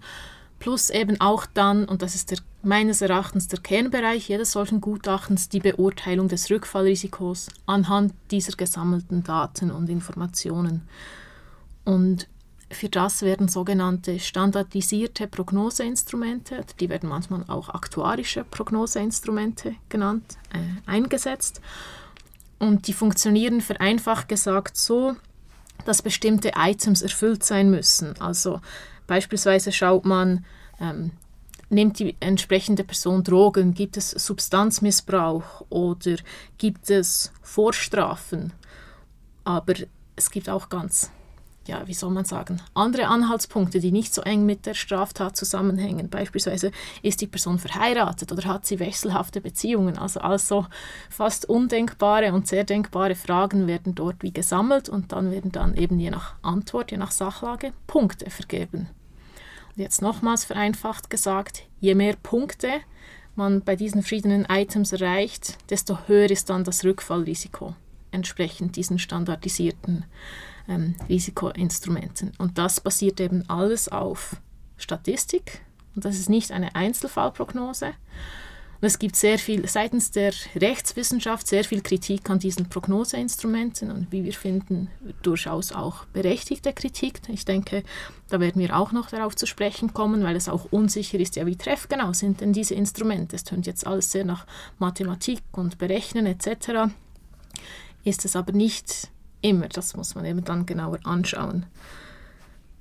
[0.60, 5.48] plus eben auch dann, und das ist der, meines Erachtens der Kernbereich jedes solchen Gutachtens,
[5.48, 10.88] die Beurteilung des Rückfallrisikos anhand dieser gesammelten Daten und Informationen.
[11.84, 12.28] Und
[12.74, 21.60] für das werden sogenannte standardisierte Prognoseinstrumente, die werden manchmal auch aktuarische Prognoseinstrumente genannt, äh, eingesetzt.
[22.58, 25.16] Und die funktionieren vereinfacht gesagt so,
[25.84, 28.20] dass bestimmte Items erfüllt sein müssen.
[28.20, 28.60] Also
[29.06, 30.44] beispielsweise schaut man,
[30.80, 31.10] ähm,
[31.68, 36.16] nimmt die entsprechende Person Drogen, gibt es Substanzmissbrauch oder
[36.58, 38.52] gibt es Vorstrafen.
[39.44, 39.74] Aber
[40.16, 41.10] es gibt auch ganz
[41.66, 46.10] ja, wie soll man sagen, andere Anhaltspunkte, die nicht so eng mit der Straftat zusammenhängen.
[46.10, 46.70] Beispielsweise
[47.02, 49.98] ist die Person verheiratet oder hat sie wechselhafte Beziehungen.
[49.98, 50.66] Also also
[51.10, 55.98] fast undenkbare und sehr denkbare Fragen werden dort wie gesammelt und dann werden dann eben
[55.98, 58.88] je nach Antwort, je nach Sachlage Punkte vergeben.
[59.74, 62.68] Und jetzt nochmals vereinfacht gesagt, je mehr Punkte
[63.36, 67.74] man bei diesen verschiedenen Items erreicht, desto höher ist dann das Rückfallrisiko
[68.14, 70.04] entsprechend diesen standardisierten
[70.68, 72.32] ähm, Risikoinstrumenten.
[72.38, 74.36] Und das basiert eben alles auf
[74.76, 75.60] Statistik
[75.94, 77.86] und das ist nicht eine Einzelfallprognose.
[78.80, 84.12] Und es gibt sehr viel seitens der Rechtswissenschaft sehr viel Kritik an diesen Prognoseinstrumenten und
[84.12, 84.88] wie wir finden
[85.22, 87.20] durchaus auch berechtigte Kritik.
[87.28, 87.82] Ich denke,
[88.28, 91.46] da werden wir auch noch darauf zu sprechen kommen, weil es auch unsicher ist, ja
[91.46, 93.36] wie treffgenau sind denn diese Instrumente.
[93.36, 94.46] Es tönt jetzt alles sehr nach
[94.78, 96.92] Mathematik und Berechnen etc.
[98.02, 99.08] Ist es aber nicht
[99.44, 101.66] Immer, das muss man eben dann genauer anschauen.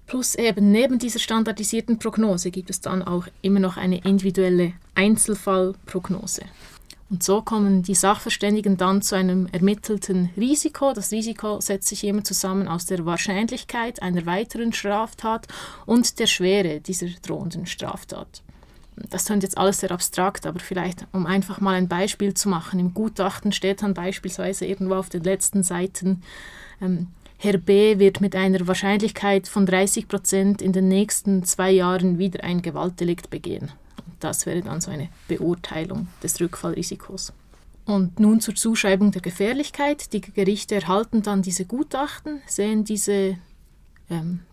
[0.07, 6.43] Plus eben neben dieser standardisierten Prognose gibt es dann auch immer noch eine individuelle Einzelfallprognose.
[7.09, 10.93] Und so kommen die Sachverständigen dann zu einem ermittelten Risiko.
[10.93, 15.49] Das Risiko setzt sich immer zusammen aus der Wahrscheinlichkeit einer weiteren Straftat
[15.85, 18.41] und der Schwere dieser drohenden Straftat
[18.95, 22.79] das klingt jetzt alles sehr abstrakt, aber vielleicht, um einfach mal ein Beispiel zu machen,
[22.79, 26.21] im Gutachten steht dann beispielsweise irgendwo auf den letzten Seiten,
[26.81, 27.99] ähm, Herr B.
[27.99, 33.29] wird mit einer Wahrscheinlichkeit von 30 Prozent in den nächsten zwei Jahren wieder ein Gewaltdelikt
[33.29, 33.69] begehen.
[34.21, 37.33] Das wäre dann so eine Beurteilung des Rückfallrisikos.
[37.85, 40.13] Und nun zur Zuschreibung der Gefährlichkeit.
[40.13, 43.37] Die Gerichte erhalten dann diese Gutachten, sehen diese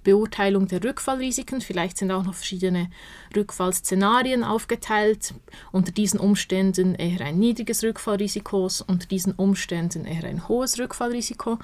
[0.05, 1.61] Beurteilung der Rückfallrisiken.
[1.61, 2.91] Vielleicht sind auch noch verschiedene
[3.37, 5.35] Rückfallszenarien aufgeteilt.
[5.73, 11.59] Unter diesen Umständen eher ein niedriges Rückfallrisiko, unter diesen Umständen eher ein hohes Rückfallrisiko.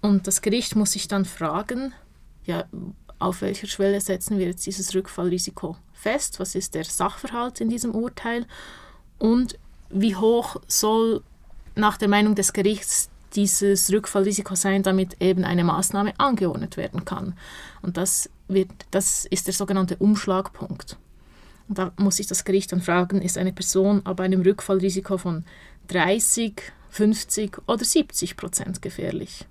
[0.00, 1.92] Und das Gericht muss sich dann fragen,
[2.46, 2.64] ja,
[3.18, 6.40] auf welcher Schwelle setzen wir jetzt dieses Rückfallrisiko fest?
[6.40, 8.46] Was ist der Sachverhalt in diesem Urteil?
[9.18, 9.58] Und
[9.90, 11.22] wie hoch soll
[11.74, 17.34] nach der Meinung des Gerichts dieses Rückfallrisiko sein, damit eben eine Maßnahme angeordnet werden kann.
[17.82, 20.96] Und das, wird, das ist der sogenannte Umschlagpunkt.
[21.68, 25.44] Und da muss sich das Gericht dann fragen, ist eine Person ab einem Rückfallrisiko von
[25.88, 29.46] 30, 50 oder 70 Prozent gefährlich?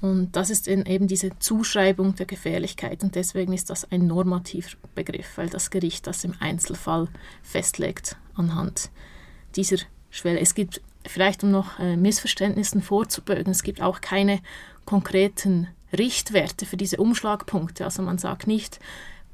[0.00, 5.36] Und das ist eben diese Zuschreibung der Gefährlichkeit und deswegen ist das ein normativer Begriff,
[5.36, 7.08] weil das Gericht das im Einzelfall
[7.42, 8.90] festlegt anhand
[9.56, 9.78] dieser
[10.10, 10.40] Schwelle.
[10.40, 14.40] Es gibt vielleicht um noch äh, Missverständnissen vorzubeugen, es gibt auch keine
[14.84, 17.84] konkreten Richtwerte für diese Umschlagpunkte.
[17.84, 18.80] Also man sagt nicht,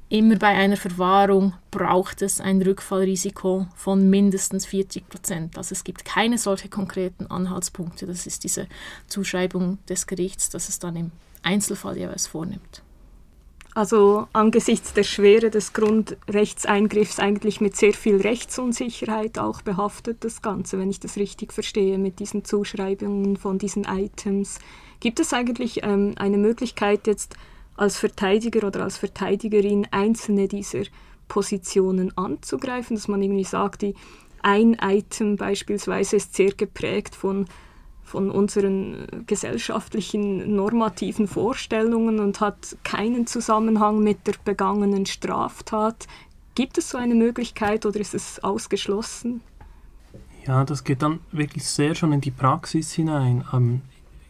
[0.09, 5.57] immer bei einer Verwahrung braucht es ein Rückfallrisiko von mindestens 40 Prozent.
[5.59, 8.07] Also es gibt keine solche konkreten Anhaltspunkte.
[8.07, 8.67] Das ist diese
[9.07, 12.83] Zuschreibung des Gerichts, dass es dann im Einzelfall jeweils vornimmt.
[13.75, 20.79] Also angesichts der Schwere des Grundrechtseingriffs eigentlich mit sehr viel Rechtsunsicherheit auch behaftet, das Ganze,
[20.79, 24.59] wenn ich das richtig verstehe, mit diesen Zuschreibungen von diesen Items.
[25.01, 27.37] Gibt es eigentlich ähm, eine Möglichkeit jetzt
[27.77, 30.83] als Verteidiger oder als Verteidigerin einzelne dieser
[31.29, 33.95] Positionen anzugreifen, dass man irgendwie sagt, die
[34.43, 37.47] ein Item beispielsweise ist sehr geprägt von
[38.13, 46.07] von unseren gesellschaftlichen normativen Vorstellungen und hat keinen Zusammenhang mit der begangenen Straftat.
[46.55, 49.41] Gibt es so eine Möglichkeit oder ist es ausgeschlossen?
[50.47, 53.45] Ja, das geht dann wirklich sehr schon in die Praxis hinein.
[53.51, 53.81] Ähm,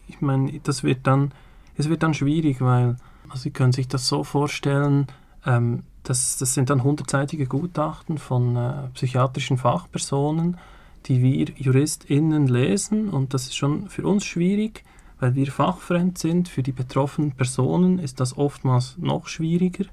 [0.07, 1.33] ich meine, das wird dann,
[1.75, 2.95] es wird dann schwierig, weil
[3.27, 5.07] also Sie können sich das so vorstellen,
[5.45, 10.57] ähm, das, das sind dann hundertseitige Gutachten von äh, psychiatrischen Fachpersonen,
[11.05, 14.83] die wir JuristInnen lesen und das ist schon für uns schwierig,
[15.19, 16.49] weil wir fachfremd sind.
[16.49, 19.85] Für die betroffenen Personen ist das oftmals noch schwieriger.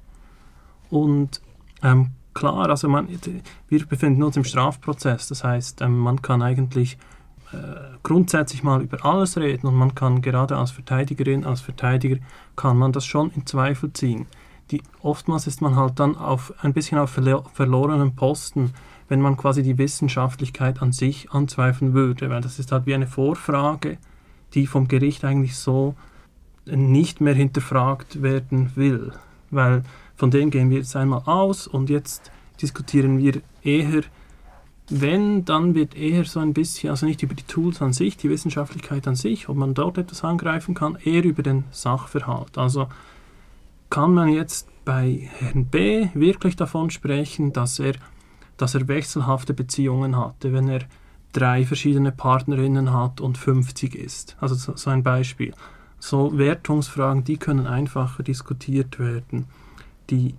[0.89, 1.41] Und
[1.83, 3.07] ähm, klar, also man,
[3.67, 6.97] wir befinden uns im Strafprozess, das heißt, ähm, man kann eigentlich
[7.53, 7.57] äh,
[8.03, 12.17] grundsätzlich mal über alles reden und man kann gerade als Verteidigerin, als Verteidiger,
[12.55, 14.27] kann man das schon in Zweifel ziehen.
[14.71, 18.73] Die, oftmals ist man halt dann auf, ein bisschen auf verlorenen Posten,
[19.11, 23.07] wenn man quasi die Wissenschaftlichkeit an sich anzweifeln würde, weil das ist halt wie eine
[23.07, 23.97] Vorfrage,
[24.53, 25.95] die vom Gericht eigentlich so
[26.65, 29.11] nicht mehr hinterfragt werden will,
[29.49, 29.83] weil
[30.15, 34.03] von dem gehen wir jetzt einmal aus und jetzt diskutieren wir eher,
[34.89, 38.29] wenn, dann wird eher so ein bisschen, also nicht über die Tools an sich, die
[38.29, 42.57] Wissenschaftlichkeit an sich, ob man dort etwas angreifen kann, eher über den Sachverhalt.
[42.57, 42.87] Also
[43.89, 47.95] kann man jetzt bei Herrn B wirklich davon sprechen, dass er
[48.61, 50.81] dass er wechselhafte Beziehungen hatte, wenn er
[51.33, 54.37] drei verschiedene Partnerinnen hat und 50 ist.
[54.39, 55.53] Also so, so ein Beispiel.
[55.97, 59.45] So Wertungsfragen, die können einfacher diskutiert werden.
[60.11, 60.35] Die,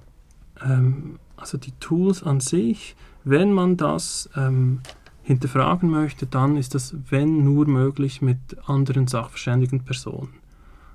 [0.65, 4.81] ähm, also die Tools an sich, wenn man das ähm,
[5.23, 10.35] hinterfragen möchte, dann ist das, wenn nur möglich, mit anderen sachverständigen Personen.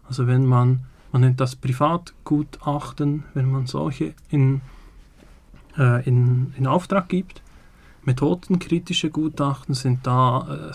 [0.07, 4.61] Also wenn man, man nennt das Privatgutachten, wenn man solche in
[5.77, 7.41] äh, in, in Auftrag gibt.
[8.03, 10.71] Methodenkritische Gutachten sind da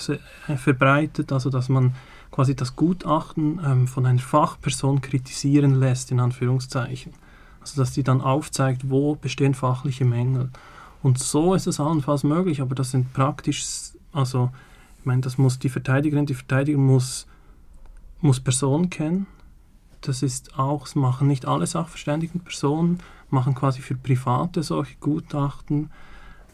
[0.49, 1.95] äh, verbreitet, also dass man
[2.31, 7.13] quasi das Gutachten ähm, von einer Fachperson kritisieren lässt, in Anführungszeichen.
[7.61, 10.51] Also dass die dann aufzeigt, wo bestehen fachliche Mängel.
[11.03, 14.51] Und so ist es allenfalls möglich, aber das sind praktisch, also
[14.99, 17.27] ich meine, das muss die Verteidigerin, die Verteidiger muss,
[18.21, 19.27] muss Personen kennen.
[20.01, 22.99] Das ist auch, das machen nicht alle sachverständigen Personen,
[23.33, 25.91] machen quasi für Private solche Gutachten.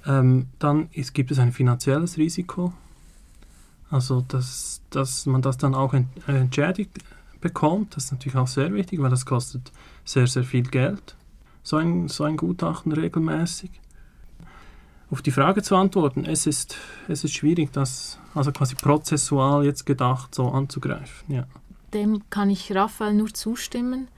[0.06, 2.72] Ähm, dann ist, gibt es ein finanzielles Risiko,
[3.90, 5.94] also dass, dass man das dann auch
[6.26, 6.98] entschädigt
[7.40, 7.96] bekommt.
[7.96, 9.72] Das ist natürlich auch sehr wichtig, weil das kostet
[10.04, 11.16] sehr, sehr viel Geld,
[11.62, 13.70] so ein, so ein Gutachten regelmäßig.
[15.10, 16.76] Auf die Frage zu antworten, es ist,
[17.08, 21.34] es ist schwierig, das also quasi prozessual jetzt gedacht so anzugreifen.
[21.34, 21.46] Ja.
[21.94, 24.08] Dem kann ich Raphael nur zustimmen.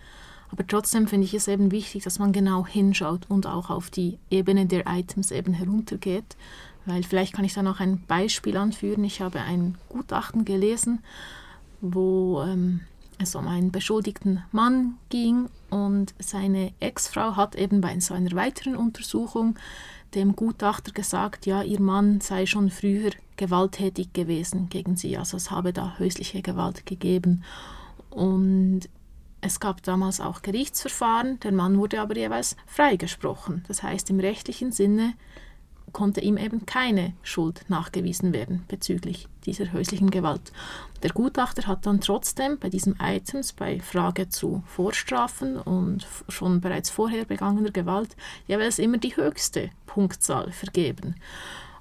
[0.52, 4.18] Aber trotzdem finde ich es eben wichtig, dass man genau hinschaut und auch auf die
[4.30, 6.36] Ebene der Items eben heruntergeht.
[6.86, 9.04] Weil vielleicht kann ich da noch ein Beispiel anführen.
[9.04, 11.00] Ich habe ein Gutachten gelesen,
[11.80, 12.80] wo ähm,
[13.18, 18.76] es um einen beschuldigten Mann ging und seine Ex-Frau hat eben bei so einer weiteren
[18.76, 19.56] Untersuchung
[20.14, 25.50] dem Gutachter gesagt, ja, ihr Mann sei schon früher gewalttätig gewesen gegen sie, also es
[25.50, 27.44] habe da häusliche Gewalt gegeben.
[28.10, 28.88] Und
[29.40, 33.64] es gab damals auch Gerichtsverfahren, der Mann wurde aber jeweils freigesprochen.
[33.68, 35.14] Das heißt, im rechtlichen Sinne
[35.92, 40.53] konnte ihm eben keine Schuld nachgewiesen werden bezüglich dieser häuslichen Gewalt.
[41.03, 46.90] Der Gutachter hat dann trotzdem bei diesem Items, bei Frage zu Vorstrafen und schon bereits
[46.90, 51.16] vorher begangener Gewalt, jeweils immer die höchste Punktzahl vergeben.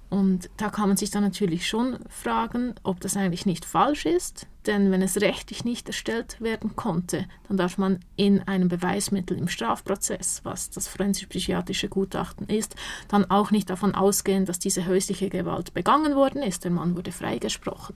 [0.09, 4.47] Und da kann man sich dann natürlich schon fragen, ob das eigentlich nicht falsch ist,
[4.65, 9.47] denn wenn es rechtlich nicht erstellt werden konnte, dann darf man in einem Beweismittel im
[9.47, 12.75] Strafprozess, was das forensisch-psychiatrische Gutachten ist,
[13.07, 16.65] dann auch nicht davon ausgehen, dass diese häusliche Gewalt begangen worden ist.
[16.65, 17.95] Der Mann wurde freigesprochen.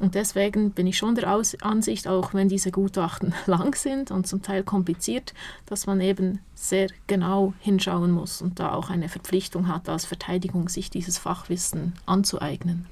[0.00, 4.26] Und deswegen bin ich schon der Aus Ansicht, auch wenn diese Gutachten lang sind und
[4.26, 5.32] zum Teil kompliziert,
[5.66, 10.68] dass man eben sehr genau hinschauen muss und da auch eine Verpflichtung hat als Verteidigung,
[10.68, 12.86] sich dieses Fachwissen anzueignen.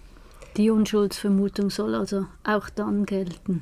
[0.57, 3.61] Die Unschuldsvermutung soll also auch dann gelten.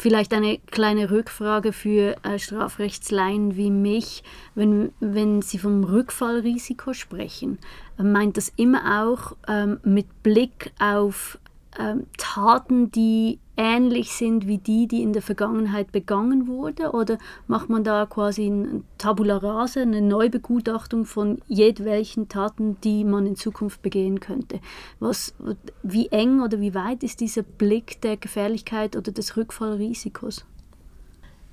[0.00, 4.22] Vielleicht eine kleine Rückfrage für äh, Strafrechtsleien wie mich.
[4.54, 7.58] Wenn, wenn Sie vom Rückfallrisiko sprechen,
[7.98, 11.40] äh, meint das immer auch ähm, mit Blick auf
[11.76, 16.92] ähm, Taten, die ähnlich sind wie die, die in der Vergangenheit begangen wurde?
[16.92, 23.26] Oder macht man da quasi ein Tabula rasa, eine Neubegutachtung von jedwelchen Taten, die man
[23.26, 24.60] in Zukunft begehen könnte?
[25.00, 25.34] Was,
[25.82, 30.46] wie eng oder wie weit ist dieser Blick der Gefährlichkeit oder des Rückfallrisikos?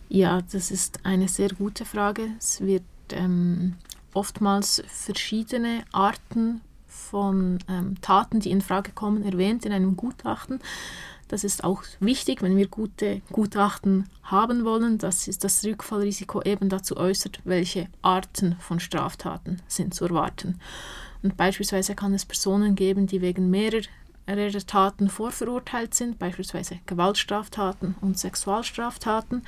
[0.07, 2.29] Ja, das ist eine sehr gute Frage.
[2.37, 3.73] Es wird ähm,
[4.13, 10.59] oftmals verschiedene Arten von ähm, Taten, die in Frage kommen, erwähnt in einem Gutachten.
[11.27, 16.97] Das ist auch wichtig, wenn wir gute Gutachten haben wollen, dass das Rückfallrisiko eben dazu
[16.97, 20.59] äußert, welche Arten von Straftaten sind zu erwarten.
[21.23, 28.19] Und beispielsweise kann es Personen geben, die wegen mehrerer Taten vorverurteilt sind, beispielsweise Gewaltstraftaten und
[28.19, 29.41] Sexualstraftaten.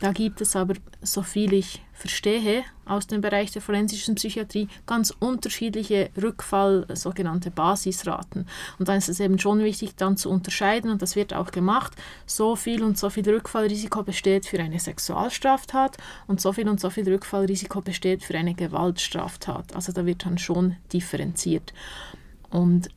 [0.00, 5.12] Da gibt es aber, so viel ich verstehe, aus dem Bereich der forensischen Psychiatrie ganz
[5.18, 8.46] unterschiedliche Rückfall, sogenannte Basisraten.
[8.78, 11.94] Und dann ist es eben schon wichtig, dann zu unterscheiden, und das wird auch gemacht,
[12.26, 16.90] so viel und so viel Rückfallrisiko besteht für eine Sexualstraftat und so viel und so
[16.90, 19.74] viel Rückfallrisiko besteht für eine Gewaltstraftat.
[19.74, 21.72] Also da wird dann schon differenziert.
[22.50, 22.90] Und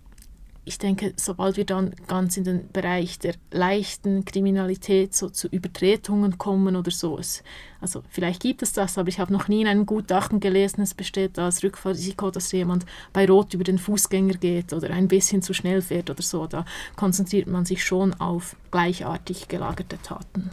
[0.70, 6.38] ich denke, sobald wir dann ganz in den Bereich der leichten Kriminalität so zu Übertretungen
[6.38, 7.44] kommen oder so, es,
[7.82, 10.94] also vielleicht gibt es das, aber ich habe noch nie in einem Gutachten gelesen, es
[10.94, 15.56] besteht das Rückfallrisiko, dass jemand bei Rot über den Fußgänger geht oder ein bisschen zu
[15.56, 16.46] schnell fährt oder so.
[16.46, 16.66] Da
[16.96, 20.52] konzentriert man sich schon auf gleichartig gelagerte Taten.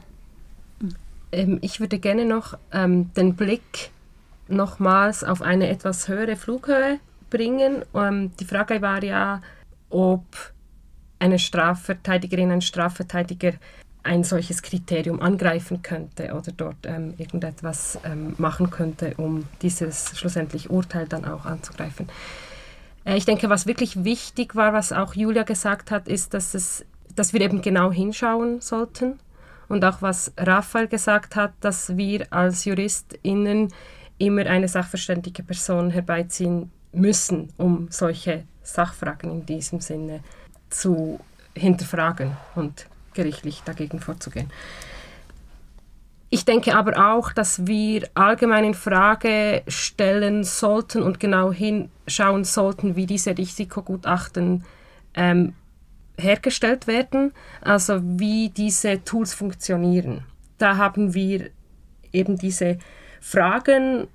[1.30, 3.90] Ähm, ich würde gerne noch ähm, den Blick
[4.48, 7.84] nochmals auf eine etwas höhere Flughöhe bringen.
[7.94, 9.42] Ähm, die Frage war ja,
[9.90, 10.24] ob
[11.18, 13.52] eine Strafverteidigerin, ein Strafverteidiger
[14.06, 20.70] ein solches Kriterium angreifen könnte oder dort ähm, irgendetwas ähm, machen könnte, um dieses schlussendlich
[20.70, 22.08] Urteil dann auch anzugreifen.
[23.04, 26.84] Äh, ich denke, was wirklich wichtig war, was auch Julia gesagt hat, ist, dass, es,
[27.14, 29.18] dass wir eben genau hinschauen sollten
[29.68, 33.72] und auch was Raphael gesagt hat, dass wir als JuristInnen
[34.18, 40.20] immer eine sachverständige Person herbeiziehen müssen, um solche Sachfragen in diesem Sinne
[40.70, 41.20] zu
[41.54, 44.50] hinterfragen und gerichtlich dagegen vorzugehen.
[46.28, 52.96] Ich denke aber auch, dass wir allgemein in Frage stellen sollten und genau hinschauen sollten,
[52.96, 54.64] wie diese Risikogutachten
[55.14, 55.54] ähm,
[56.18, 60.24] hergestellt werden, also wie diese Tools funktionieren.
[60.58, 61.50] Da haben wir
[62.12, 62.78] eben diese
[63.20, 64.08] Fragen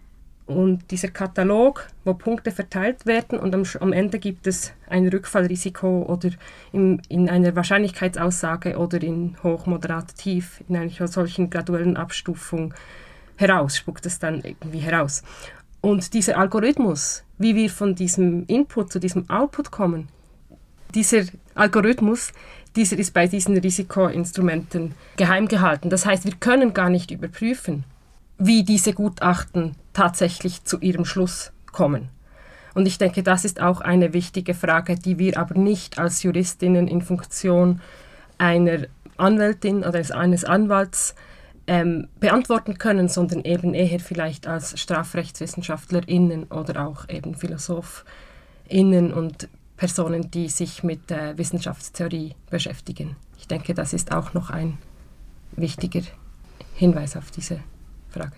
[0.46, 6.04] und dieser Katalog, wo Punkte verteilt werden und am, am Ende gibt es ein Rückfallrisiko
[6.04, 6.30] oder
[6.72, 12.74] in, in einer Wahrscheinlichkeitsaussage oder in hoch, moderat, tief, in einer solchen graduellen Abstufung
[13.38, 15.24] heraus, spuckt es dann irgendwie heraus.
[15.82, 20.10] Und dieser Algorithmus, wie wir von diesem Input zu diesem Output kommen,
[20.94, 21.24] dieser
[21.56, 22.34] Algorithmus,
[22.76, 25.90] dieser ist bei diesen Risikoinstrumenten geheim gehalten.
[25.90, 27.84] Das heißt, wir können gar nicht überprüfen,
[28.44, 32.10] wie diese Gutachten tatsächlich zu ihrem Schluss kommen.
[32.74, 36.88] Und ich denke, das ist auch eine wichtige Frage, die wir aber nicht als Juristinnen
[36.88, 37.82] in Funktion
[38.38, 38.88] einer
[39.18, 41.14] Anwältin oder eines Anwalts
[41.68, 50.32] ähm, beantworten können, sondern eben eher vielleicht als StrafrechtswissenschaftlerInnen oder auch eben PhilosophInnen und Personen,
[50.32, 53.16] die sich mit äh, Wissenschaftstheorie beschäftigen.
[53.38, 54.80] Ich denke, das ist auch noch ein
[55.52, 56.02] wichtiger
[56.74, 57.60] Hinweis auf diese
[58.12, 58.34] Frage.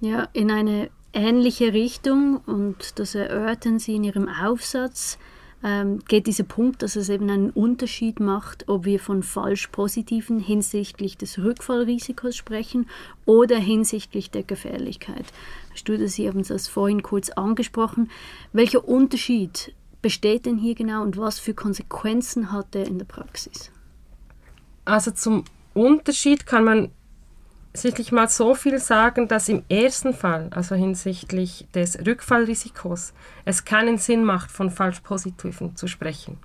[0.00, 5.18] Ja, in eine ähnliche Richtung, und das erörtern Sie in Ihrem Aufsatz,
[5.62, 10.40] ähm, geht dieser Punkt, dass es eben einen Unterschied macht, ob wir von falsch positiven
[10.40, 12.88] hinsichtlich des Rückfallrisikos sprechen
[13.26, 15.26] oder hinsichtlich der Gefährlichkeit.
[15.68, 18.10] Herr Studer, Sie haben das vorhin kurz angesprochen.
[18.52, 23.70] Welcher Unterschied besteht denn hier genau und was für Konsequenzen hat er in der Praxis?
[24.86, 25.44] Also zum
[25.74, 26.90] Unterschied kann man
[27.72, 33.12] sicherlich mal so viel sagen, dass im ersten Fall, also hinsichtlich des Rückfallrisikos,
[33.44, 36.38] es keinen Sinn macht, von falsch positiven zu sprechen.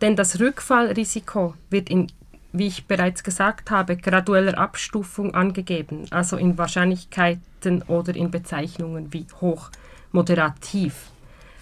[0.00, 2.08] Denn das Rückfallrisiko wird in,
[2.52, 9.26] wie ich bereits gesagt habe, gradueller Abstufung angegeben, also in Wahrscheinlichkeiten oder in Bezeichnungen wie
[9.40, 9.70] hoch,
[10.10, 11.12] moderat, tief.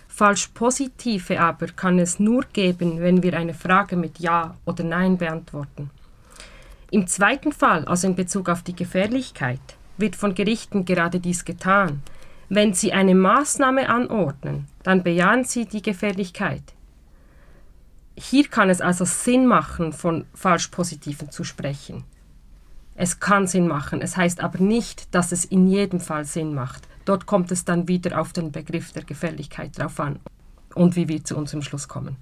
[0.08, 5.18] Falsch positive aber kann es nur geben, wenn wir eine Frage mit Ja oder Nein
[5.18, 5.90] beantworten.
[6.90, 9.60] Im zweiten Fall, also in Bezug auf die Gefährlichkeit,
[9.96, 12.02] wird von Gerichten gerade dies getan.
[12.48, 16.62] Wenn sie eine Maßnahme anordnen, dann bejahen sie die Gefährlichkeit.
[18.16, 22.02] Hier kann es also Sinn machen, von Falschpositiven zu sprechen.
[22.96, 26.88] Es kann Sinn machen, es heißt aber nicht, dass es in jedem Fall Sinn macht.
[27.04, 30.18] Dort kommt es dann wieder auf den Begriff der Gefährlichkeit drauf an
[30.74, 32.16] und wie wir zu unserem Schluss kommen.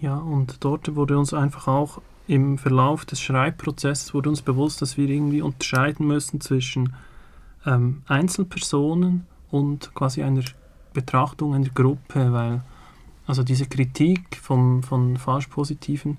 [0.00, 4.96] Ja, und dort wurde uns einfach auch im Verlauf des Schreibprozesses wurde uns bewusst, dass
[4.96, 6.94] wir irgendwie unterscheiden müssen zwischen
[7.64, 10.42] ähm, Einzelpersonen und quasi einer
[10.92, 12.62] Betrachtung einer Gruppe, weil
[13.26, 16.16] also diese Kritik vom, von Falsch-Positiven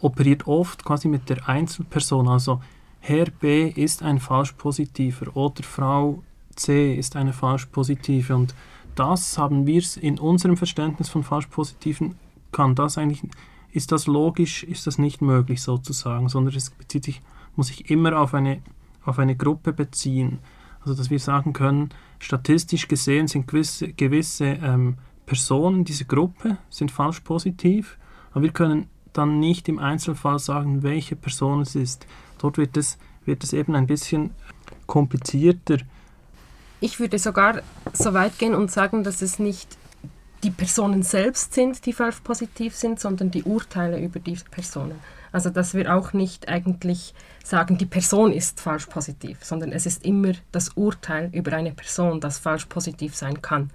[0.00, 2.28] operiert oft quasi mit der Einzelperson.
[2.28, 2.62] Also
[3.00, 6.22] Herr B ist ein Falsch-Positiver oder Frau
[6.54, 8.54] C ist eine Falsch-Positive und
[8.94, 12.16] das haben wir in unserem Verständnis von Falsch-Positiven,
[12.50, 13.22] kann das eigentlich,
[13.78, 17.22] ist das logisch, ist das nicht möglich sozusagen, sondern es bezieht sich,
[17.56, 18.60] muss sich immer auf eine,
[19.04, 20.40] auf eine Gruppe beziehen.
[20.80, 26.90] Also dass wir sagen können, statistisch gesehen sind gewisse, gewisse ähm, Personen dieser Gruppe sind
[26.90, 27.98] falsch positiv,
[28.32, 32.06] aber wir können dann nicht im Einzelfall sagen, welche Person es ist.
[32.38, 34.30] Dort wird es, wird es eben ein bisschen
[34.86, 35.78] komplizierter.
[36.80, 37.62] Ich würde sogar
[37.92, 39.76] so weit gehen und sagen, dass es nicht
[40.42, 44.98] die Personen selbst sind, die falsch positiv sind, sondern die Urteile über diese Personen.
[45.32, 47.14] Also dass wir auch nicht eigentlich
[47.44, 52.20] sagen, die Person ist falsch positiv, sondern es ist immer das Urteil über eine Person,
[52.20, 53.70] das falsch positiv sein kann.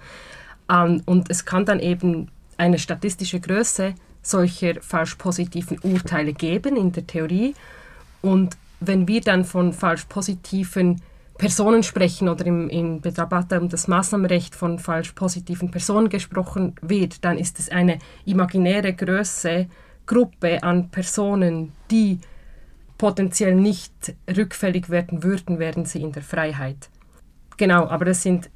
[0.70, 6.92] Ähm, und es kann dann eben eine statistische Größe solcher falsch positiven Urteile geben in
[6.92, 7.56] der Theorie.
[8.22, 11.02] Und wenn wir dann von falsch positiven
[11.38, 17.26] Personen sprechen oder im, im Debatte um das Maßnahmenrecht von falsch positiven Personen gesprochen wird,
[17.26, 19.68] dann ist es eine imaginäre Größe,
[20.06, 22.20] Gruppe an Personen, die
[22.98, 26.90] potenziell nicht rückfällig werden würden, wären sie in der Freiheit.
[27.58, 28.50] Genau, aber das sind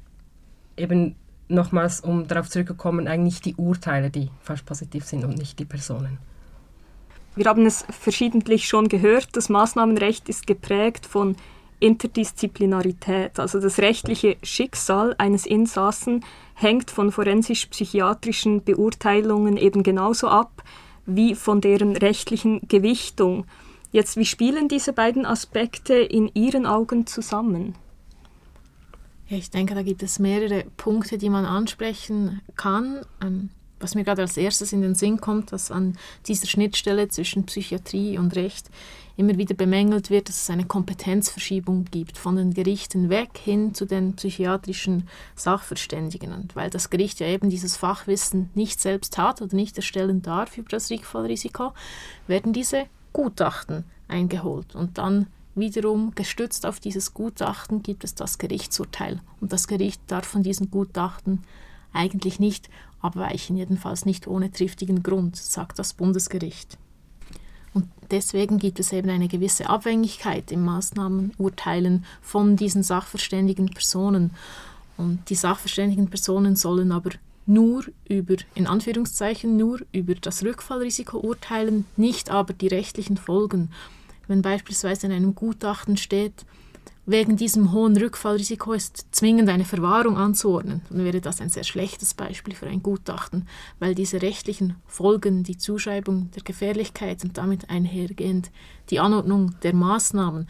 [0.76, 1.16] eben
[1.48, 6.18] nochmals, um darauf zurückzukommen, eigentlich die Urteile, die falsch positiv sind und nicht die Personen.
[7.34, 11.36] Wir haben es verschiedentlich schon gehört, das Maßnahmenrecht ist geprägt von
[11.80, 13.38] Interdisziplinarität.
[13.38, 16.24] Also das rechtliche Schicksal eines Insassen
[16.54, 20.62] hängt von forensisch-psychiatrischen Beurteilungen eben genauso ab
[21.06, 23.46] wie von deren rechtlichen Gewichtung.
[23.90, 27.74] Jetzt, wie spielen diese beiden Aspekte in Ihren Augen zusammen?
[29.30, 33.00] Ich denke, da gibt es mehrere Punkte, die man ansprechen kann.
[33.22, 33.50] Ähm,
[33.80, 38.18] was mir gerade als erstes in den Sinn kommt, dass an dieser Schnittstelle zwischen Psychiatrie
[38.18, 38.70] und Recht
[39.16, 43.84] immer wieder bemängelt wird, dass es eine Kompetenzverschiebung gibt von den Gerichten weg hin zu
[43.84, 46.32] den psychiatrischen Sachverständigen.
[46.32, 50.56] Und weil das Gericht ja eben dieses Fachwissen nicht selbst hat oder nicht erstellen darf
[50.56, 51.72] über das Rückfallrisiko,
[52.26, 55.26] werden diese Gutachten eingeholt und dann
[55.58, 60.70] Wiederum gestützt auf dieses Gutachten gibt es das Gerichtsurteil und das Gericht darf von diesen
[60.70, 61.42] Gutachten
[61.92, 62.68] eigentlich nicht
[63.00, 66.78] abweichen, jedenfalls nicht ohne triftigen Grund, sagt das Bundesgericht.
[67.74, 74.32] Und deswegen gibt es eben eine gewisse Abhängigkeit im Maßnahmenurteilen von diesen sachverständigen Personen.
[74.96, 77.10] Und die sachverständigen Personen sollen aber
[77.46, 83.70] nur über, in Anführungszeichen, nur über das Rückfallrisiko urteilen, nicht aber die rechtlichen Folgen
[84.28, 86.44] wenn beispielsweise in einem Gutachten steht,
[87.08, 92.12] wegen diesem hohen Rückfallrisiko ist zwingend eine Verwahrung anzuordnen, dann wäre das ein sehr schlechtes
[92.12, 93.48] Beispiel für ein Gutachten,
[93.78, 98.50] weil diese rechtlichen Folgen, die Zuschreibung der Gefährlichkeit und damit einhergehend
[98.90, 100.48] die Anordnung der Maßnahmen,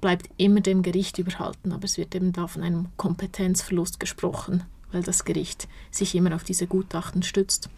[0.00, 5.02] bleibt immer dem Gericht überhalten, aber es wird eben da von einem Kompetenzverlust gesprochen, weil
[5.02, 7.68] das Gericht sich immer auf diese Gutachten stützt.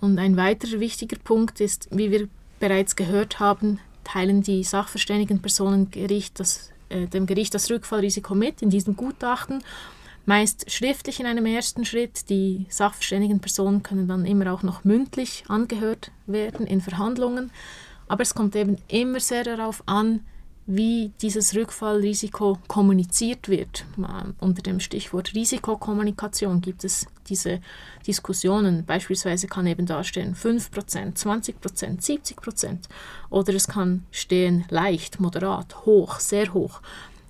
[0.00, 2.28] Und ein weiterer wichtiger Punkt ist, wie wir
[2.60, 8.62] bereits gehört haben, teilen die sachverständigen Personen Gericht das, äh, dem Gericht das Rückfallrisiko mit
[8.62, 9.62] in diesem Gutachten,
[10.26, 12.28] meist schriftlich in einem ersten Schritt.
[12.28, 17.50] Die sachverständigen Personen können dann immer auch noch mündlich angehört werden in Verhandlungen.
[18.08, 20.20] Aber es kommt eben immer sehr darauf an,
[20.66, 23.84] wie dieses Rückfallrisiko kommuniziert wird.
[24.38, 27.60] Unter dem Stichwort Risikokommunikation gibt es diese
[28.06, 28.84] Diskussionen.
[28.84, 32.78] Beispielsweise kann eben da stehen 5%, 20%, 70%
[33.30, 36.82] oder es kann stehen leicht, moderat, hoch, sehr hoch.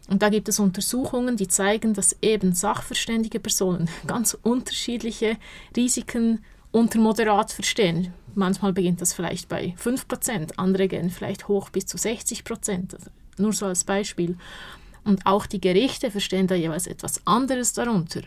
[0.09, 5.37] Und da gibt es Untersuchungen, die zeigen, dass eben sachverständige Personen ganz unterschiedliche
[5.77, 8.13] Risiken unter moderat verstehen.
[8.35, 12.97] Manchmal beginnt das vielleicht bei 5%, andere gehen vielleicht hoch bis zu 60%.
[13.39, 14.37] Nur so als Beispiel.
[15.05, 18.23] Und auch die Gerichte verstehen da jeweils etwas anderes darunter.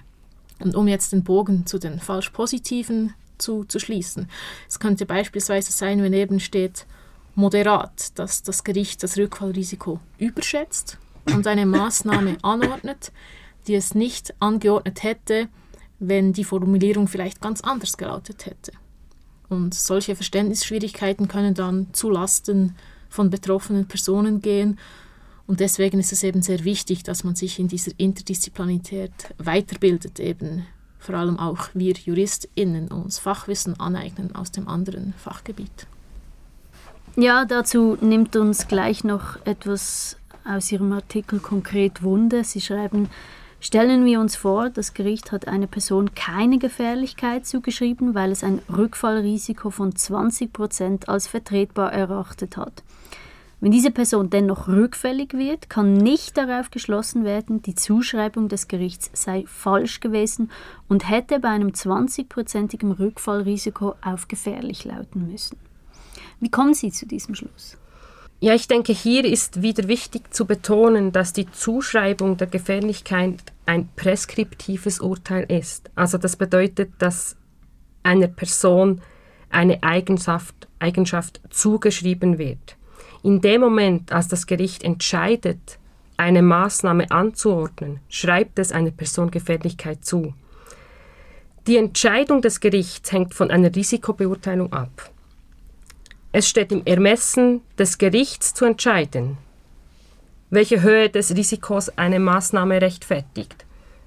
[0.59, 4.29] Und um jetzt den Bogen zu den falsch positiven zu, zu schließen.
[4.69, 6.85] Es könnte beispielsweise sein, wenn eben steht
[7.35, 10.97] moderat, dass das Gericht das Rückfallrisiko überschätzt
[11.33, 13.11] und eine Maßnahme anordnet,
[13.67, 15.49] die es nicht angeordnet hätte,
[15.99, 18.71] wenn die Formulierung vielleicht ganz anders gelautet hätte.
[19.49, 22.75] Und solche Verständnisschwierigkeiten können dann zu Lasten
[23.09, 24.79] von betroffenen Personen gehen.
[25.47, 30.65] Und deswegen ist es eben sehr wichtig, dass man sich in dieser Interdisziplinarität weiterbildet, eben
[30.97, 35.87] vor allem auch wir JuristInnen uns Fachwissen aneignen aus dem anderen Fachgebiet.
[37.15, 42.43] Ja, dazu nimmt uns gleich noch etwas aus Ihrem Artikel konkret Wunde.
[42.43, 43.09] Sie schreiben,
[43.61, 48.61] Stellen wir uns vor, das Gericht hat einer Person keine Gefährlichkeit zugeschrieben, weil es ein
[48.69, 52.83] Rückfallrisiko von 20 Prozent als vertretbar erachtet hat.
[53.61, 59.09] Wenn diese Person dennoch rückfällig wird, kann nicht darauf geschlossen werden, die Zuschreibung des Gerichts
[59.13, 60.51] sei falsch gewesen
[60.87, 65.57] und hätte bei einem 20-prozentigen Rückfallrisiko auf gefährlich lauten müssen.
[66.39, 67.77] Wie kommen Sie zu diesem Schluss?
[68.41, 73.87] Ja, ich denke, hier ist wieder wichtig zu betonen, dass die Zuschreibung der Gefährlichkeit ein
[73.95, 75.89] preskriptives Urteil ist.
[75.95, 77.37] Also das bedeutet, dass
[78.03, 79.01] einer Person
[79.49, 82.75] eine Eigenschaft, Eigenschaft zugeschrieben wird.
[83.25, 85.79] In dem Moment, als das Gericht entscheidet,
[86.15, 90.35] eine Maßnahme anzuordnen, schreibt es einer Person Gefährlichkeit zu.
[91.65, 95.09] Die Entscheidung des Gerichts hängt von einer Risikobeurteilung ab.
[96.33, 99.39] Es steht im Ermessen des Gerichts zu entscheiden,
[100.51, 103.65] welche Höhe des Risikos eine Maßnahme rechtfertigt.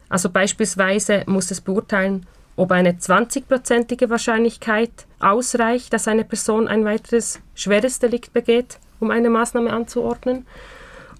[0.08, 7.40] Also beispielsweise muss es beurteilen, ob eine 20-prozentige Wahrscheinlichkeit ausreicht, dass eine Person ein weiteres
[7.56, 10.46] schweres Delikt begeht, um eine Maßnahme anzuordnen.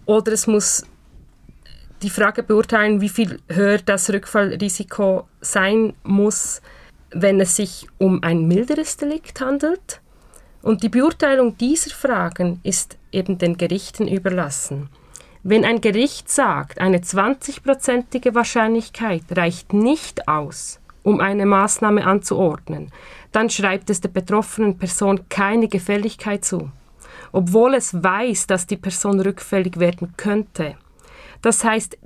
[0.07, 0.85] Oder es muss
[2.03, 6.63] die Frage beurteilen, wie viel höher das Rückfallrisiko sein muss,
[7.11, 10.01] wenn es sich um ein milderes Delikt handelt
[10.63, 14.89] und die Beurteilung dieser Fragen ist eben den Gerichten überlassen.
[15.43, 22.91] Wenn ein Gericht sagt, eine 20-prozentige Wahrscheinlichkeit reicht nicht aus, um eine Maßnahme anzuordnen,
[23.33, 26.71] dann schreibt es der betroffenen Person keine Gefälligkeit zu,
[27.33, 30.77] obwohl es weiß, dass die Person rückfällig werden könnte.
[31.43, 31.99] Das heißt,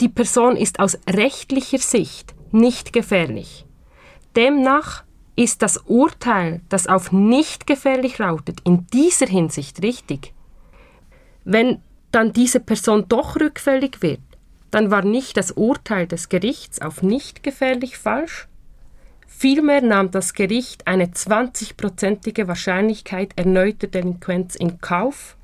[0.00, 3.66] die Person ist aus rechtlicher Sicht nicht gefährlich.
[4.36, 5.04] Demnach
[5.36, 10.34] ist das Urteil, das auf nicht gefährlich lautet, in dieser Hinsicht richtig?
[11.44, 14.20] Wenn dann diese Person doch rückfällig wird,
[14.70, 18.48] dann war nicht das Urteil des Gerichts auf nicht gefährlich falsch?
[19.34, 25.36] Vielmehr nahm das Gericht eine 20-prozentige Wahrscheinlichkeit erneuter Delinquenz in Kauf,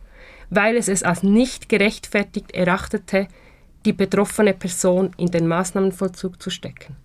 [0.51, 3.27] weil es es als nicht gerechtfertigt erachtete,
[3.85, 6.97] die betroffene Person in den Maßnahmenvollzug zu stecken.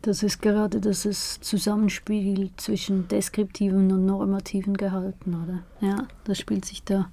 [0.00, 1.02] Das ist gerade das
[1.40, 5.62] Zusammenspiel zwischen deskriptiven und normativen Gehalten, oder?
[5.86, 7.10] Ja, das spielt sich da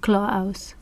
[0.00, 0.74] klar aus.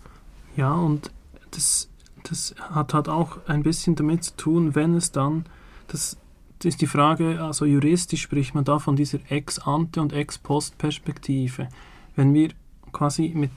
[0.57, 1.11] Ja, und
[1.51, 1.88] das,
[2.22, 5.47] das hat halt auch ein bisschen damit zu tun, wenn es dann,
[5.88, 6.20] das, das
[6.65, 11.69] ist die Frage, also juristisch spricht man da von dieser Ex-ante und Ex-post-Perspektive.
[12.17, 12.51] Wenn wir
[12.93, 13.51] quasi mit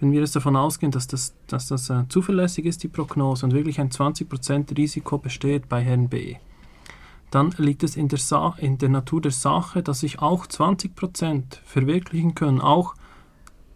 [0.00, 3.52] wenn wir jetzt davon ausgehen, dass das, dass das äh, zuverlässig ist, die Prognose, und
[3.52, 6.36] wirklich ein 20% Risiko besteht bei Herrn B.,
[7.30, 11.58] dann liegt es in der, Sa in der Natur der Sache, dass sich auch 20%
[11.64, 12.60] verwirklichen können.
[12.60, 12.94] Auch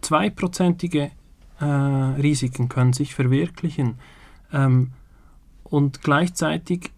[0.01, 1.11] zweiprozentige
[1.59, 3.95] äh, Risiken können sich verwirklichen.
[4.51, 4.91] Ähm,
[5.63, 6.91] und gleichzeitig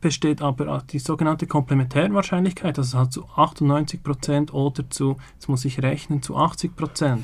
[0.00, 6.22] besteht aber die sogenannte Komplementärwahrscheinlichkeit, also halt zu 98% oder zu, jetzt muss ich rechnen,
[6.22, 7.18] zu 80%.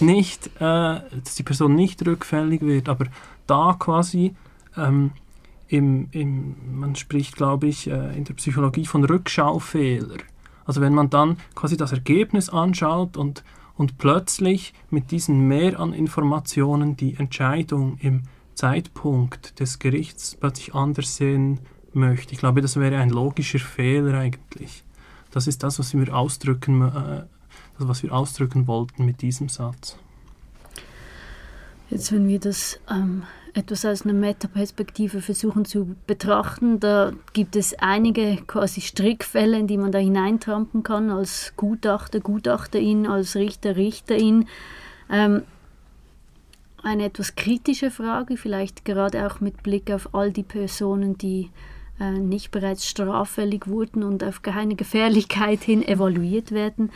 [0.00, 3.06] Nicht, äh, dass die Person nicht rückfällig wird, aber
[3.46, 4.34] da quasi
[4.76, 5.12] ähm,
[5.68, 10.18] im, im, man spricht, glaube ich, äh, in der Psychologie von Rückschaufehler.
[10.64, 13.42] Also wenn man dann quasi das Ergebnis anschaut und,
[13.76, 18.22] und plötzlich mit diesen Mehr an Informationen die Entscheidung im
[18.54, 21.60] Zeitpunkt des Gerichts plötzlich anders sehen
[21.94, 22.32] möchte.
[22.32, 24.84] Ich glaube, das wäre ein logischer Fehler eigentlich.
[25.30, 27.24] Das ist das, was wir ausdrücken, äh,
[27.78, 29.96] das, was wir ausdrücken wollten mit diesem Satz.
[31.90, 33.24] Jetzt, wenn wir das ähm,
[33.54, 36.80] etwas aus einer Metaperspektive versuchen zu betrachten.
[36.80, 43.06] Da gibt es einige quasi Strickfälle, in die man da hineintrampen kann, als Gutachter, Gutachterin,
[43.06, 44.46] als Richter, Richterin.
[45.10, 45.42] Ähm,
[46.82, 51.50] eine etwas kritische Frage, vielleicht gerade auch mit Blick auf all die Personen, die
[51.98, 56.90] nicht bereits straffällig wurden und auf keine Gefährlichkeit hin evaluiert werden.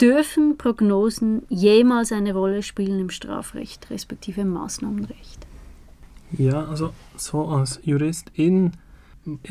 [0.00, 5.46] Dürfen Prognosen jemals eine Rolle spielen im Strafrecht respektive im Maßnahmenrecht?
[6.32, 8.72] Ja, also so als Juristin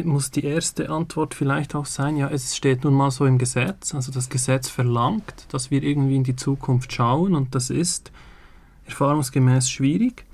[0.04, 3.94] muss die erste Antwort vielleicht auch sein, ja, es steht nun mal so im Gesetz,
[3.94, 8.12] also das Gesetz verlangt, dass wir irgendwie in die Zukunft schauen und das ist
[8.86, 10.26] erfahrungsgemäß schwierig.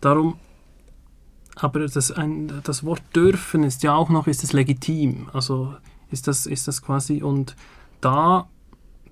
[0.00, 0.38] Darum,
[1.56, 5.74] aber das, ein, das Wort dürfen ist ja auch noch, ist es legitim, also
[6.10, 7.56] ist das, ist das quasi, und
[8.00, 8.48] da,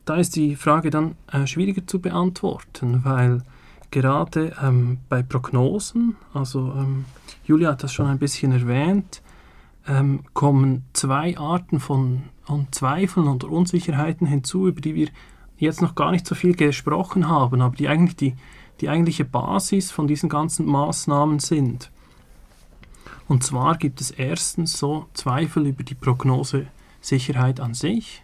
[0.05, 3.43] da ist die Frage dann äh, schwieriger zu beantworten, weil
[3.91, 7.05] gerade ähm, bei Prognosen, also ähm,
[7.45, 9.23] Julia hat das schon ein bisschen erwähnt,
[9.87, 15.09] ähm, kommen zwei Arten von, von Zweifeln und Unsicherheiten hinzu, über die wir
[15.57, 18.35] jetzt noch gar nicht so viel gesprochen haben, aber die eigentlich die,
[18.81, 21.91] die eigentliche Basis von diesen ganzen Maßnahmen sind.
[23.29, 28.23] Und zwar gibt es erstens so Zweifel über die Prognosesicherheit an sich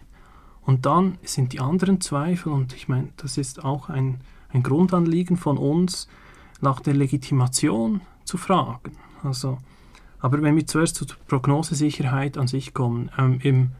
[0.69, 5.35] und dann sind die anderen Zweifel, und ich meine, das ist auch ein, ein Grundanliegen
[5.35, 6.07] von uns,
[6.61, 8.91] nach der Legitimation zu fragen.
[9.23, 9.57] Also,
[10.19, 13.71] aber wenn wir zuerst zur Prognosesicherheit an sich kommen, ähm, im,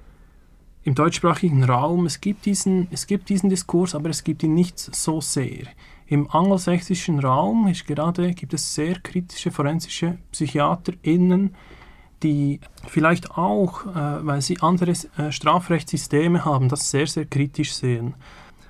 [0.82, 4.80] im deutschsprachigen Raum, es gibt, diesen, es gibt diesen Diskurs, aber es gibt ihn nicht
[4.80, 5.67] so sehr.
[6.10, 11.53] Im angelsächsischen Raum ist gerade, gibt es sehr kritische forensische PsychiaterInnen,
[12.24, 18.16] die vielleicht auch, äh, weil sie andere äh, Strafrechtssysteme haben, das sehr, sehr kritisch sehen.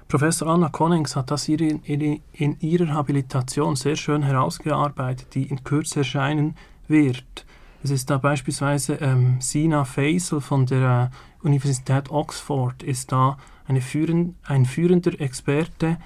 [0.10, 5.64] Professor Anna Konings hat das in, in, in ihrer Habilitation sehr schön herausgearbeitet, die in
[5.64, 6.56] Kürze erscheinen
[6.90, 7.46] wird.
[7.82, 11.10] Es ist da beispielsweise ähm, Sina Faisal von der
[11.42, 15.98] äh, Universität Oxford, ist da eine führend, ein führender Experte,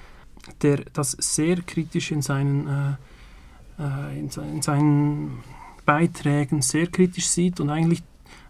[0.62, 5.44] der das sehr kritisch in seinen, äh, äh in, in seinen
[5.86, 8.04] Beiträgen sehr kritisch sieht und eigentlich,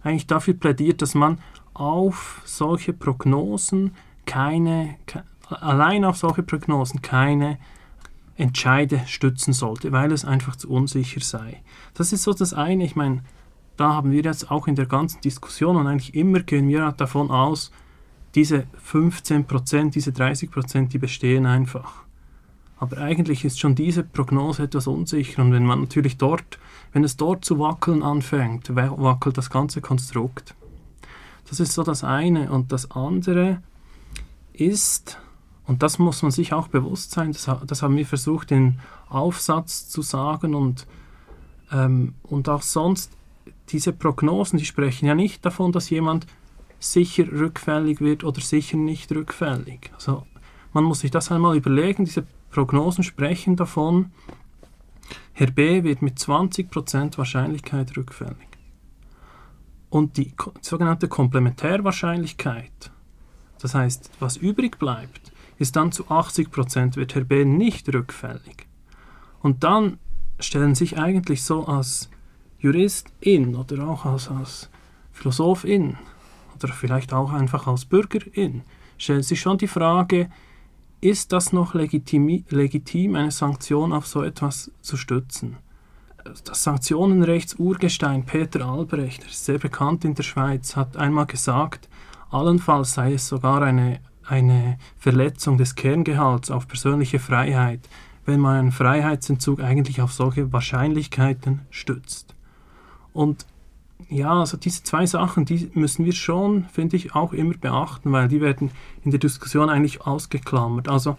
[0.03, 1.39] eigentlich dafür plädiert, dass man
[1.73, 4.95] auf solche Prognosen keine,
[5.49, 7.57] allein auf solche Prognosen keine
[8.35, 11.61] Entscheide stützen sollte, weil es einfach zu unsicher sei.
[11.93, 12.83] Das ist so das eine.
[12.83, 13.21] Ich meine,
[13.77, 17.31] da haben wir jetzt auch in der ganzen Diskussion und eigentlich immer gehen wir davon
[17.31, 17.71] aus,
[18.35, 22.03] diese 15% diese 30% die bestehen einfach.
[22.77, 26.59] Aber eigentlich ist schon diese Prognose etwas unsicher und wenn man natürlich dort,
[26.91, 30.55] wenn es dort zu wackeln anfängt, wackelt das ganze Konstrukt.
[31.49, 32.51] Das ist so das eine.
[32.51, 33.61] Und das andere
[34.53, 35.19] ist,
[35.65, 38.79] und das muss man sich auch bewusst sein, das, das haben wir versucht, in
[39.09, 40.87] Aufsatz zu sagen und,
[41.71, 43.11] ähm, und auch sonst,
[43.69, 46.27] diese Prognosen, die sprechen ja nicht davon, dass jemand
[46.83, 49.91] sicher rückfällig wird oder sicher nicht rückfällig.
[49.93, 50.25] Also
[50.73, 54.11] man muss sich das einmal überlegen, diese Prognosen sprechen davon,
[55.33, 58.47] Herr B wird mit 20% Wahrscheinlichkeit rückfällig.
[59.89, 62.91] Und die sogenannte Komplementärwahrscheinlichkeit,
[63.59, 67.45] das heißt, was übrig bleibt, ist dann zu 80 Prozent, wird Herr B.
[67.45, 68.67] nicht rückfällig.
[69.41, 69.99] Und dann
[70.39, 72.09] stellen sich eigentlich so als
[72.59, 74.69] Juristin oder auch als, als
[75.11, 75.97] Philosophin
[76.63, 78.61] oder vielleicht auch einfach als Bürgerin,
[78.97, 80.29] stellt sich schon die Frage,
[81.01, 85.57] ist das noch legitim, legitim, eine Sanktion auf so etwas zu stützen?
[86.45, 91.89] Das Sanktionenrechtsurgestein Peter Albrecht, sehr bekannt in der Schweiz, hat einmal gesagt,
[92.29, 97.81] allenfalls sei es sogar eine eine Verletzung des Kerngehalts auf persönliche Freiheit,
[98.25, 102.35] wenn man einen Freiheitsentzug eigentlich auf solche Wahrscheinlichkeiten stützt.
[103.11, 103.45] Und
[104.13, 108.27] ja, also diese zwei Sachen, die müssen wir schon, finde ich, auch immer beachten, weil
[108.27, 108.71] die werden
[109.03, 110.87] in der Diskussion eigentlich ausgeklammert.
[110.87, 111.17] Also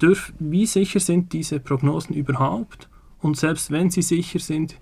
[0.00, 2.88] dürf, wie sicher sind diese Prognosen überhaupt?
[3.20, 4.76] Und selbst wenn sie sicher sind,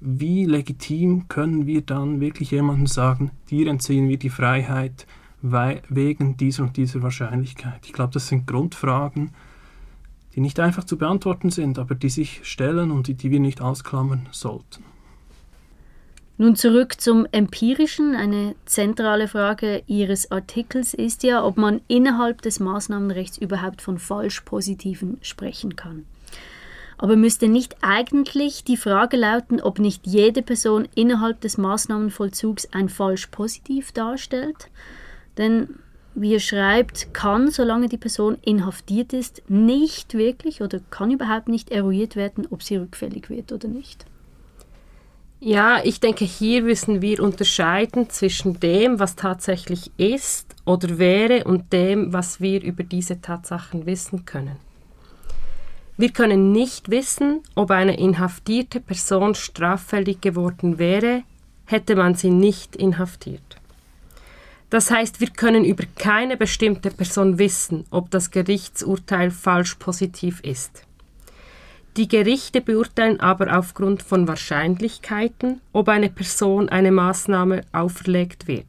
[0.00, 5.06] wie legitim können wir dann wirklich jemandem sagen, dir entziehen wir die Freiheit,
[5.40, 7.86] wegen dieser und dieser Wahrscheinlichkeit.
[7.86, 9.30] Ich glaube, das sind Grundfragen,
[10.34, 13.60] die nicht einfach zu beantworten sind, aber die sich stellen und die, die wir nicht
[13.60, 14.82] ausklammern sollten.
[16.40, 18.14] Nun zurück zum Empirischen.
[18.14, 25.18] Eine zentrale Frage Ihres Artikels ist ja, ob man innerhalb des Maßnahmenrechts überhaupt von Falschpositiven
[25.20, 26.06] sprechen kann.
[26.96, 32.88] Aber müsste nicht eigentlich die Frage lauten, ob nicht jede Person innerhalb des Maßnahmenvollzugs ein
[32.88, 34.68] Falschpositiv darstellt?
[35.38, 35.80] Denn
[36.14, 41.70] wie er schreibt, kann, solange die Person inhaftiert ist, nicht wirklich oder kann überhaupt nicht
[41.70, 44.06] eruiert werden, ob sie rückfällig wird oder nicht.
[45.40, 51.72] Ja, ich denke, hier müssen wir unterscheiden zwischen dem, was tatsächlich ist oder wäre und
[51.72, 54.56] dem, was wir über diese Tatsachen wissen können.
[55.96, 61.22] Wir können nicht wissen, ob eine inhaftierte Person straffällig geworden wäre,
[61.66, 63.58] hätte man sie nicht inhaftiert.
[64.70, 70.82] Das heißt, wir können über keine bestimmte Person wissen, ob das Gerichtsurteil falsch positiv ist.
[71.98, 78.66] Die Gerichte beurteilen aber aufgrund von Wahrscheinlichkeiten, ob eine Person eine Maßnahme auferlegt wird.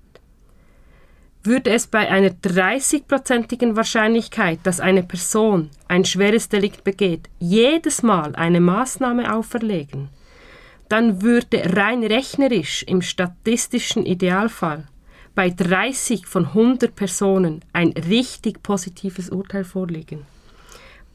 [1.44, 8.36] Würde es bei einer 30-prozentigen Wahrscheinlichkeit, dass eine Person ein schweres Delikt begeht, jedes Mal
[8.36, 10.10] eine Maßnahme auferlegen,
[10.90, 14.88] dann würde rein rechnerisch im statistischen Idealfall
[15.36, 20.26] bei 30 von 100 Personen ein richtig positives Urteil vorliegen.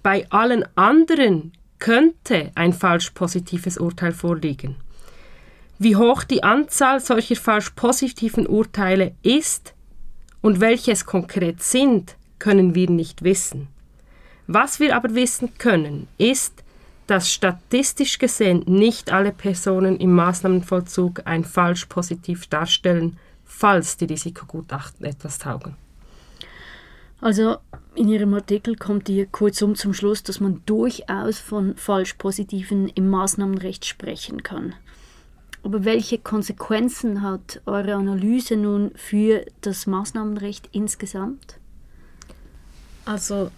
[0.05, 1.51] Bei allen anderen
[1.85, 4.77] könnte ein falsch positives Urteil vorliegen.
[5.79, 9.75] Wie hoch die Anzahl solcher falsch positiven Urteile ist
[10.41, 13.69] und welche es konkret sind, können wir nicht wissen.
[14.47, 16.65] Was wir aber wissen können, ist,
[17.07, 25.05] dass statistisch gesehen nicht alle Personen im Maßnahmenvollzug ein falsch positiv darstellen, falls die Risikogutachten
[25.05, 25.77] etwas taugen.
[27.25, 27.57] Also
[27.95, 33.09] in Ihrem Artikel kommt ihr kurzum zum Schluss, dass man durchaus von falsch positiven im
[33.09, 34.75] Maßnahmenrecht sprechen kann.
[35.63, 41.59] Aber welche Konsequenzen hat eure Analyse nun für das Maßnahmenrecht insgesamt?
[43.07, 43.51] Also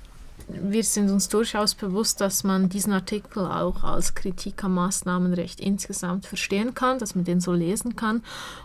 [0.49, 6.27] wir sind uns durchaus bewusst, dass man diesen Artikel auch als Kritik am Maßnahmenrecht insgesamt
[6.27, 8.23] verstehen kann, dass man den so lesen kann.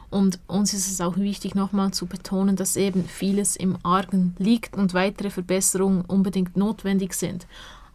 [0.10, 4.76] Und uns ist es auch wichtig, nochmal zu betonen, dass eben vieles im Argen liegt
[4.76, 7.48] und weitere Verbesserungen unbedingt notwendig sind.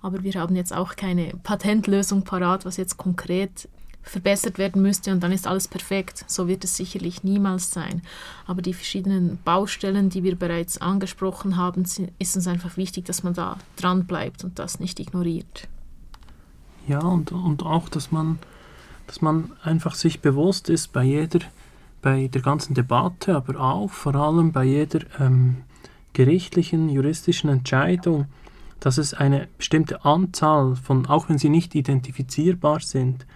[0.03, 3.69] Aber wir haben jetzt auch keine Patentlösung parat, was jetzt konkret
[4.07, 6.25] verbessert werden müsste und dann ist alles perfekt.
[6.29, 8.03] So wird es sicherlich niemals sein.
[8.47, 11.85] Aber die verschiedenen Baustellen, die wir bereits angesprochen haben,
[12.19, 15.69] ist uns einfach wichtig, dass man da dran bleibt und das nicht ignoriert.
[16.87, 18.39] Ja, und, und auch, dass man,
[19.09, 21.41] dass man einfach sich bewusst ist bei jeder,
[22.01, 25.65] bei der ganzen Debatte, aber auch vor allem bei jeder ähm,
[26.13, 28.27] gerichtlichen, juristischen Entscheidung,
[28.79, 33.27] dass es eine bestimmte Anzahl von, auch wenn sie nicht identifizierbar sind,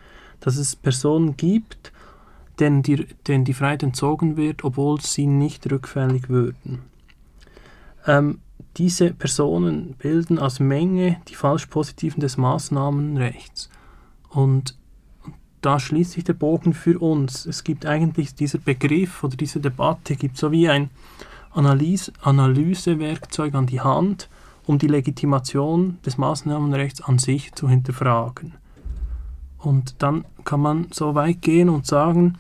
[0.41, 1.93] dass es Personen gibt,
[2.59, 6.83] denen die, denen die Freiheit entzogen wird, obwohl sie nicht rückfällig würden.
[8.07, 8.41] Ähm,
[8.77, 13.69] diese Personen bilden als Menge die falsch positiven des Maßnahmenrechts.
[14.29, 14.77] Und
[15.61, 17.47] da schließt sich der Bogen für uns.
[17.47, 20.91] Es gibt eigentlich dieser Begriff oder diese Debatte gibt so wie ein
[21.53, 24.29] Analyse, Analysewerkzeug an die Hand,
[24.67, 28.55] um die Legitimation des Maßnahmenrechts an sich zu hinterfragen.
[29.61, 32.39] Und dann kann man so weit gehen und sagen,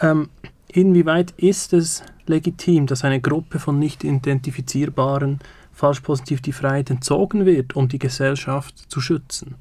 [0.00, 0.28] ähm,
[0.68, 5.38] inwieweit ist es legitim, dass eine Gruppe von nicht identifizierbaren
[5.72, 9.54] falsch positiv die Freiheit entzogen wird, um die Gesellschaft zu schützen?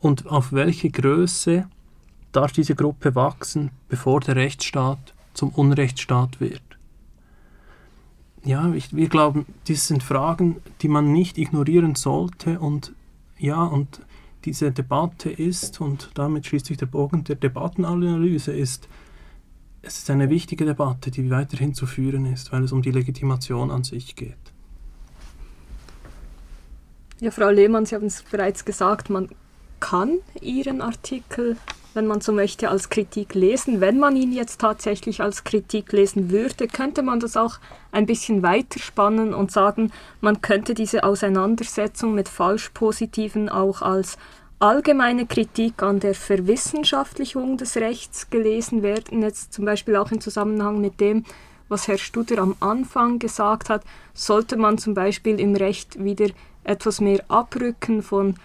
[0.00, 1.66] Und auf welche Größe
[2.32, 6.62] darf diese Gruppe wachsen, bevor der Rechtsstaat zum Unrechtsstaat wird?
[8.44, 12.92] Ja, ich, wir glauben, dies sind Fragen, die man nicht ignorieren sollte und
[13.38, 14.00] ja, und
[14.44, 18.88] diese Debatte ist, und damit schließt sich der Bogen der Debattenanalyse, ist,
[19.82, 23.70] es ist eine wichtige Debatte, die weiterhin zu führen ist, weil es um die Legitimation
[23.70, 24.36] an sich geht.
[27.20, 29.28] Ja, Frau Lehmann, Sie haben es bereits gesagt, man
[29.80, 31.56] kann Ihren Artikel,
[31.94, 33.80] wenn man so möchte, als Kritik lesen.
[33.80, 37.58] Wenn man ihn jetzt tatsächlich als Kritik lesen würde, könnte man das auch
[37.90, 44.16] ein bisschen weiterspannen und sagen, man könnte diese Auseinandersetzung mit Falschpositiven auch als
[44.58, 50.80] allgemeine Kritik an der Verwissenschaftlichung des Rechts gelesen werden, jetzt zum Beispiel auch im Zusammenhang
[50.80, 51.24] mit dem,
[51.68, 53.82] was Herr Studer am Anfang gesagt hat,
[54.14, 56.28] sollte man zum Beispiel im Recht wieder
[56.64, 58.36] etwas mehr abrücken von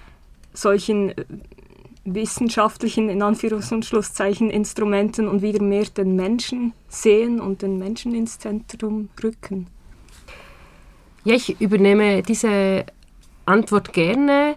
[0.54, 1.26] solchen äh,
[2.14, 8.16] wissenschaftlichen, in Anführungs- und Schlusszeichen, Instrumenten und wieder mehr den Menschen sehen und den Menschen
[8.16, 9.68] ins Zentrum rücken?
[11.24, 12.86] Ja, ich übernehme diese
[13.46, 14.56] Antwort gerne.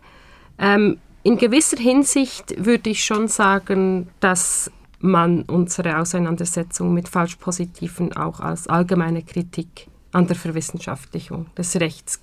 [0.59, 4.71] Ähm, in gewisser Hinsicht würde ich schon sagen, dass
[5.01, 12.21] man unsere Auseinandersetzung mit Falschpositiven auch als allgemeine Kritik an der Verwissenschaftlichung des Rechts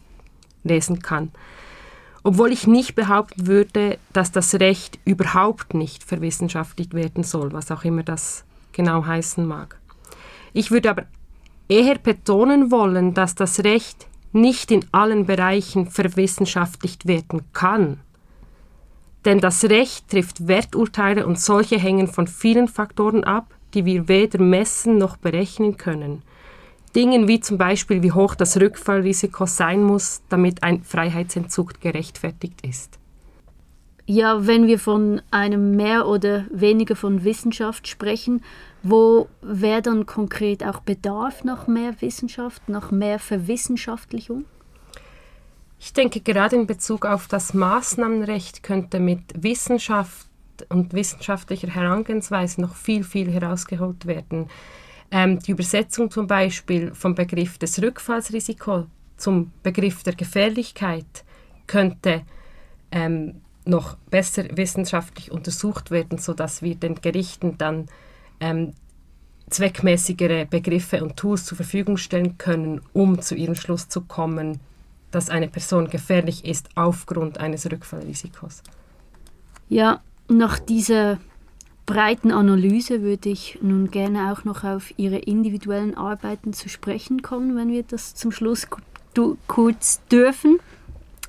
[0.64, 1.32] lesen kann.
[2.24, 7.84] Obwohl ich nicht behaupten würde, dass das Recht überhaupt nicht verwissenschaftlicht werden soll, was auch
[7.84, 8.44] immer das
[8.74, 9.80] genau heißen mag.
[10.54, 11.04] Ich würde aber
[11.70, 18.00] eher betonen wollen, dass das Recht nicht in allen Bereichen verwissenschaftlicht werden kann.
[19.26, 24.42] Denn das Recht trifft Werturteile und solche hängen von vielen Faktoren ab, die wir weder
[24.42, 26.22] messen noch berechnen können.
[26.96, 32.98] Dingen wie zum Beispiel, wie hoch das Rückfallrisiko sein muss, damit ein Freiheitsentzug gerechtfertigt ist.
[34.10, 38.42] Ja, wenn wir von einem mehr oder weniger von Wissenschaft sprechen,
[38.82, 44.46] wo wäre dann konkret auch Bedarf nach mehr Wissenschaft, nach mehr Verwissenschaftlichung?
[45.80, 50.28] Ich denke, gerade in Bezug auf das Maßnahmenrecht könnte mit Wissenschaft
[50.70, 54.48] und wissenschaftlicher Herangehensweise noch viel, viel herausgeholt werden.
[55.10, 58.86] Ähm, die Übersetzung zum Beispiel vom Begriff des Rückfallsrisikos
[59.16, 61.24] zum Begriff der Gefährlichkeit
[61.66, 62.22] könnte
[62.92, 67.88] ähm, noch besser wissenschaftlich untersucht werden, sodass wir den Gerichten dann
[68.40, 68.74] ähm,
[69.50, 74.60] zweckmäßigere Begriffe und Tools zur Verfügung stellen können, um zu ihrem Schluss zu kommen,
[75.12, 78.62] dass eine Person gefährlich ist aufgrund eines Rückfallrisikos.
[79.70, 81.18] Ja, nach dieser
[81.88, 87.56] breiten Analyse würde ich nun gerne auch noch auf Ihre individuellen Arbeiten zu sprechen kommen,
[87.56, 88.68] wenn wir das zum Schluss
[89.48, 90.60] kurz dürfen.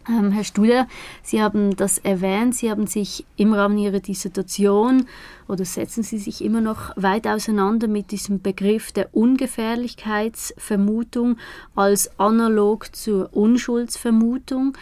[0.08, 0.88] Ähm, Herr Studer,
[1.22, 5.04] Sie haben das erwähnt, Sie haben sich im Rahmen Ihrer Dissertation
[5.46, 11.36] oder setzen Sie sich immer noch weit auseinander mit diesem Begriff der Ungefährlichkeitsvermutung
[11.76, 14.76] als analog zur Unschuldsvermutung.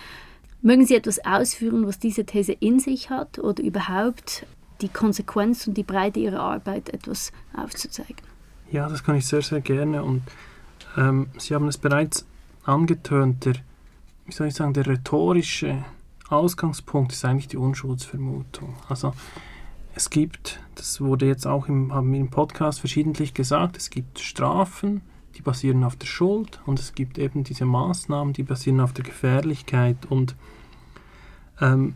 [0.62, 4.46] Mögen Sie etwas ausführen, was diese These in sich hat oder überhaupt
[4.80, 8.22] die Konsequenz und die Breite Ihrer Arbeit etwas aufzuzeigen?
[8.70, 10.02] Ja, das kann ich sehr, sehr gerne.
[10.02, 10.22] Und
[10.96, 12.26] ähm, Sie haben es bereits
[12.64, 13.54] angetönt, der
[14.26, 15.84] wie soll ich sagen, der rhetorische
[16.28, 18.74] Ausgangspunkt ist eigentlich die Unschuldsvermutung.
[18.88, 19.14] Also
[19.94, 24.18] es gibt, das wurde jetzt auch im, haben wir im Podcast verschiedentlich gesagt, es gibt
[24.18, 25.02] Strafen,
[25.36, 29.04] die basieren auf der Schuld und es gibt eben diese Maßnahmen, die basieren auf der
[29.04, 30.34] Gefährlichkeit und
[31.60, 31.94] ähm,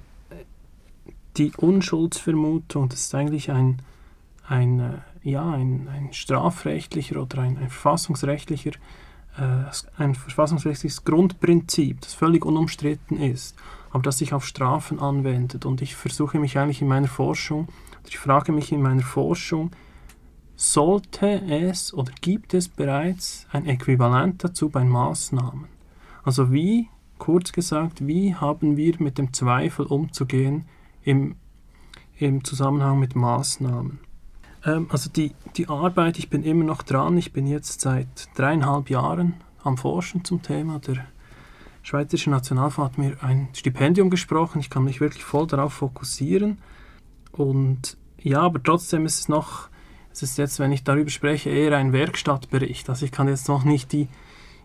[1.40, 3.80] die Unschuldsvermutung, das ist eigentlich ein,
[4.46, 8.72] ein, äh, ja, ein, ein strafrechtlicher oder ein, ein verfassungsrechtlicher
[9.38, 9.64] äh,
[9.96, 13.56] ein verfassungsrechtliches Grundprinzip, das völlig unumstritten ist,
[13.90, 15.64] aber das sich auf Strafen anwendet.
[15.64, 17.68] Und ich versuche mich eigentlich in meiner Forschung,
[18.06, 19.70] ich frage mich in meiner Forschung,
[20.56, 25.66] sollte es oder gibt es bereits ein Äquivalent dazu bei Maßnahmen?
[26.22, 26.88] Also wie,
[27.18, 30.66] kurz gesagt, wie haben wir mit dem Zweifel umzugehen
[31.10, 31.36] im,
[32.18, 33.98] im Zusammenhang mit Maßnahmen?
[34.64, 37.16] Ähm, also die, die Arbeit, ich bin immer noch dran.
[37.18, 40.78] Ich bin jetzt seit dreieinhalb Jahren am Forschen zum Thema.
[40.78, 41.06] Der
[41.82, 44.60] Schweizerische Nationalfonds hat mir ein Stipendium gesprochen.
[44.60, 46.58] Ich kann mich wirklich voll darauf fokussieren.
[47.32, 49.68] Und ja, aber trotzdem ist es noch,
[50.12, 52.88] es ist jetzt, wenn ich darüber spreche, eher ein Werkstattbericht.
[52.90, 54.08] Also ich kann jetzt noch nicht die,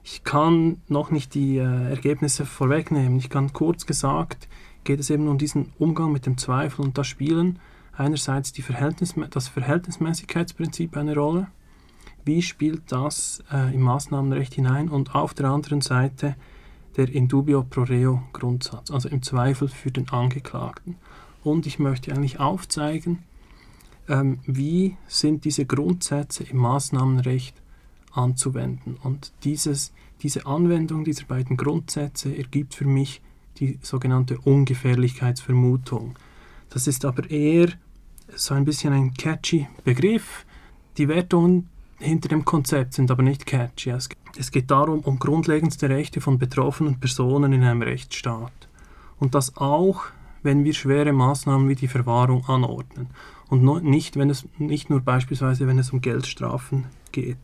[0.04, 3.18] ich kann noch nicht die äh, Ergebnisse vorwegnehmen.
[3.18, 4.50] Ich kann kurz gesagt,
[4.86, 7.60] geht es eben um diesen Umgang mit dem Zweifel und das Spielen
[7.98, 11.48] einerseits Verhältnis, das Verhältnismäßigkeitsprinzip eine Rolle.
[12.24, 14.90] Wie spielt das äh, im Maßnahmenrecht hinein?
[14.90, 16.36] Und auf der anderen Seite
[16.98, 20.96] der in dubio pro reo Grundsatz, also im Zweifel für den Angeklagten.
[21.44, 23.24] Und ich möchte eigentlich aufzeigen,
[24.08, 27.62] ähm, wie sind diese Grundsätze im Maßnahmenrecht
[28.12, 28.98] anzuwenden.
[29.04, 33.22] Und dieses, diese Anwendung dieser beiden Grundsätze ergibt für mich
[33.60, 36.18] die sogenannte Ungefährlichkeitsvermutung.
[36.70, 37.70] Das ist aber eher
[38.36, 40.45] so ein bisschen ein catchy Begriff.
[40.97, 43.91] Die Wertungen hinter dem Konzept sind aber nicht catchy.
[44.38, 48.68] Es geht darum, um grundlegendste Rechte von betroffenen Personen in einem Rechtsstaat.
[49.18, 50.03] Und das auch,
[50.43, 53.08] wenn wir schwere Maßnahmen wie die Verwahrung anordnen.
[53.47, 57.38] Und nicht, wenn es, nicht nur beispielsweise, wenn es um Geldstrafen geht.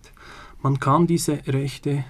[0.62, 2.04] Man kann diese Rechte,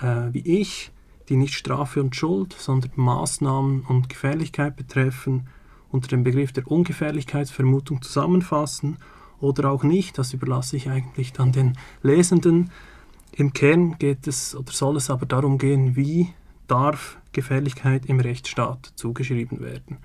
[0.00, 0.92] äh, wie ich,
[1.32, 5.48] die nicht Strafe und Schuld, sondern Maßnahmen und Gefährlichkeit betreffen,
[5.90, 8.98] unter dem Begriff der Ungefährlichkeitsvermutung zusammenfassen
[9.40, 10.18] oder auch nicht.
[10.18, 12.70] Das überlasse ich eigentlich dann den Lesenden.
[13.34, 16.28] Im Kern geht es oder soll es aber darum gehen, wie
[16.66, 19.96] darf Gefährlichkeit im Rechtsstaat zugeschrieben werden.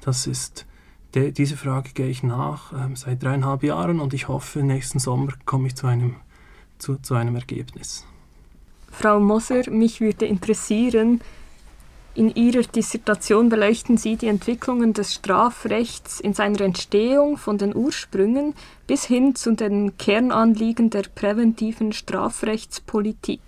[0.00, 0.66] Das ist
[1.14, 5.34] de, diese Frage gehe ich nach äh, seit dreieinhalb Jahren und ich hoffe, nächsten Sommer
[5.44, 6.16] komme ich zu einem,
[6.78, 8.06] zu, zu einem Ergebnis.
[8.92, 11.20] Frau Moser, mich würde interessieren,
[12.14, 18.54] in Ihrer Dissertation beleuchten Sie die Entwicklungen des Strafrechts in seiner Entstehung von den Ursprüngen
[18.86, 23.40] bis hin zu den Kernanliegen der präventiven Strafrechtspolitik.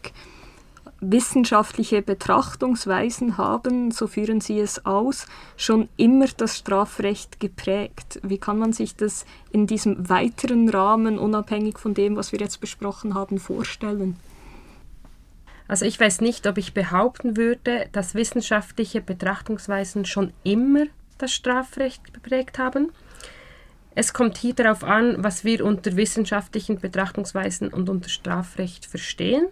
[1.03, 5.27] Wissenschaftliche Betrachtungsweisen haben, so führen Sie es aus,
[5.59, 8.19] schon immer das Strafrecht geprägt.
[8.23, 12.63] Wie kann man sich das in diesem weiteren Rahmen, unabhängig von dem, was wir jetzt
[12.63, 14.17] besprochen haben, vorstellen?
[15.67, 20.87] Also ich weiß nicht, ob ich behaupten würde, dass wissenschaftliche Betrachtungsweisen schon immer
[21.19, 22.93] das Strafrecht geprägt haben.
[23.95, 29.47] Es kommt hier darauf an, was wir unter wissenschaftlichen Betrachtungsweisen und unter Strafrecht verstehen.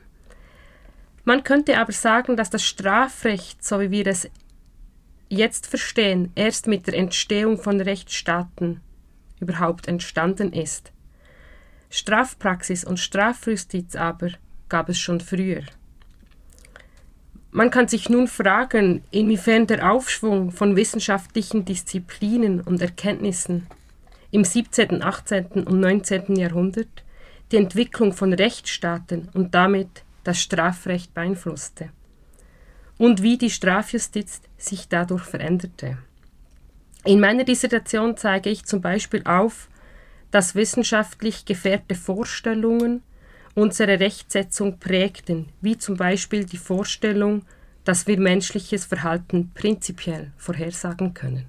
[1.25, 4.29] Man könnte aber sagen, dass das Strafrecht, so wie wir es
[5.29, 8.81] jetzt verstehen, erst mit der Entstehung von Rechtsstaaten
[9.41, 10.93] überhaupt entstanden ist.
[11.89, 14.31] Strafpraxis und Strafjustiz aber
[14.69, 15.63] gab es schon früher.
[17.55, 23.67] Man kann sich nun fragen, inwiefern der Aufschwung von wissenschaftlichen Disziplinen und Erkenntnissen
[24.31, 25.65] im 17., 18.
[25.65, 26.37] und 19.
[26.37, 27.05] Jahrhundert
[27.53, 31.91] die Entwicklung von Rechtsstaaten und damit das Strafrecht beeinflusste
[32.97, 35.99] und wie die Strafjustiz sich dadurch veränderte.
[37.05, 39.69] In meiner Dissertation zeige ich zum Beispiel auf,
[40.31, 43.03] dass wissenschaftlich gefährte Vorstellungen
[43.55, 47.43] unsere Rechtsetzung prägten, wie zum Beispiel die Vorstellung,
[47.85, 51.47] dass wir menschliches Verhalten prinzipiell vorhersagen können.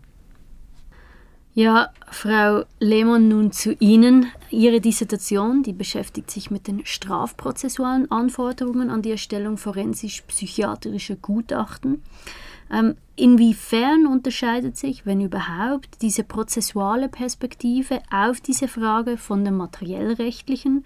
[1.56, 4.26] Ja, Frau Lehmann, nun zu Ihnen.
[4.50, 12.02] Ihre Dissertation, die beschäftigt sich mit den strafprozessualen Anforderungen an die Erstellung forensisch-psychiatrischer Gutachten.
[12.72, 20.84] Ähm, inwiefern unterscheidet sich, wenn überhaupt, diese prozessuale Perspektive auf diese Frage von der materiellrechtlichen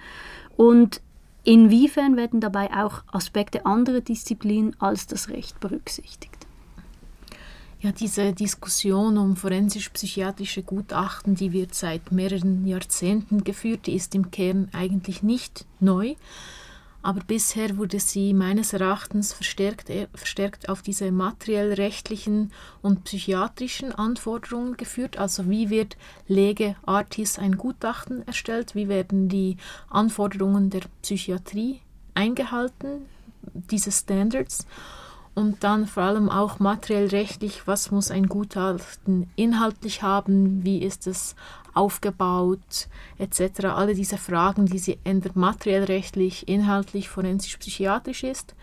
[0.58, 1.02] und
[1.48, 6.46] inwiefern werden dabei auch Aspekte anderer Disziplinen als das Recht berücksichtigt?
[7.80, 14.30] Ja, diese Diskussion um forensisch-psychiatrische Gutachten, die wird seit mehreren Jahrzehnten geführt, die ist im
[14.32, 16.16] Kern eigentlich nicht neu,
[17.08, 22.52] aber bisher wurde sie meines Erachtens verstärkt, äh, verstärkt auf diese materiell-rechtlichen
[22.82, 25.18] und psychiatrischen Anforderungen geführt.
[25.18, 25.96] Also wie wird
[26.28, 29.56] Lege Artis ein Gutachten erstellt, wie werden die
[29.90, 31.80] Anforderungen der Psychiatrie
[32.14, 33.06] eingehalten,
[33.54, 34.68] diese Standards?
[35.34, 41.08] Und dann vor allem auch materiell rechtlich, was muss ein Gutachten inhaltlich haben, wie ist
[41.08, 41.36] es
[41.78, 43.66] aufgebaut, etc.
[43.66, 48.56] Alle diese Fragen, die sie ändern materiell rechtlich, inhaltlich, forensisch, psychiatrisch ist.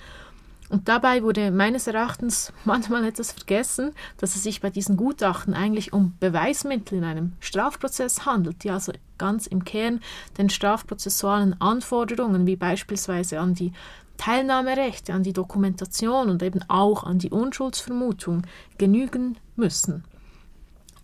[0.70, 5.92] Und dabei wurde meines Erachtens manchmal etwas vergessen, dass es sich bei diesen Gutachten eigentlich
[5.92, 10.00] um Beweismittel in einem Strafprozess handelt, die also ganz im Kern
[10.38, 13.72] den strafprozessualen Anforderungen, wie beispielsweise an die
[14.16, 18.42] Teilnahmerechte an die Dokumentation und eben auch an die Unschuldsvermutung
[18.78, 20.04] genügen müssen.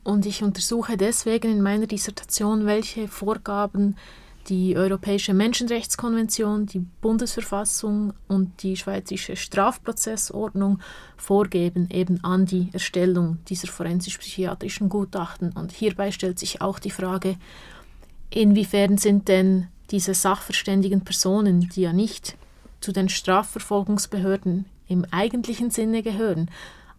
[0.02, 3.96] Und ich untersuche deswegen in meiner Dissertation, welche Vorgaben
[4.48, 10.80] die Europäische Menschenrechtskonvention, die Bundesverfassung und die Schweizerische Strafprozessordnung
[11.16, 15.52] vorgeben, eben an die Erstellung dieser forensisch-psychiatrischen Gutachten.
[15.52, 17.36] Und hierbei stellt sich auch die Frage,
[18.30, 22.36] inwiefern sind denn diese sachverständigen Personen, die ja nicht
[22.80, 26.50] zu den Strafverfolgungsbehörden im eigentlichen Sinne gehören,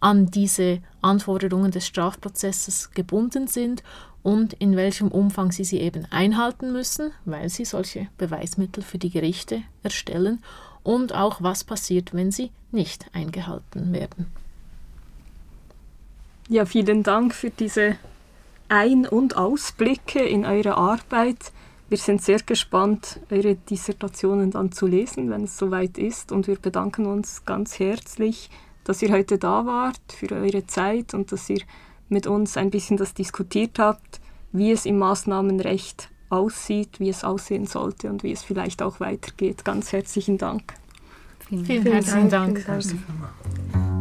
[0.02, 3.84] an diese Anforderungen des Strafprozesses gebunden sind
[4.24, 9.10] und in welchem Umfang sie sie eben einhalten müssen, weil sie solche Beweismittel für die
[9.10, 10.44] Gerichte erstellen
[10.84, 14.28] und auch was passiert, wenn sie nicht eingehalten werden.
[16.50, 17.96] Ja, vielen Dank für diese
[18.68, 21.52] Ein- und Ausblicke in eure Arbeit.
[21.90, 26.32] Wir sind sehr gespannt, eure Dissertationen dann zu lesen, wenn es soweit ist.
[26.32, 28.50] Und wir bedanken uns ganz herzlich,
[28.84, 31.62] dass ihr heute da wart, für eure Zeit und dass ihr
[32.10, 34.20] mit uns ein bisschen das diskutiert habt,
[34.52, 39.66] wie es im Maßnahmenrecht aussieht, wie es aussehen sollte und wie es vielleicht auch weitergeht.
[39.66, 40.74] Ganz herzlichen Dank.
[41.48, 42.66] Vielen, vielen, vielen herzlichen Dank.
[42.66, 42.84] Dank.
[42.84, 43.04] Vielen
[43.74, 43.92] Dank.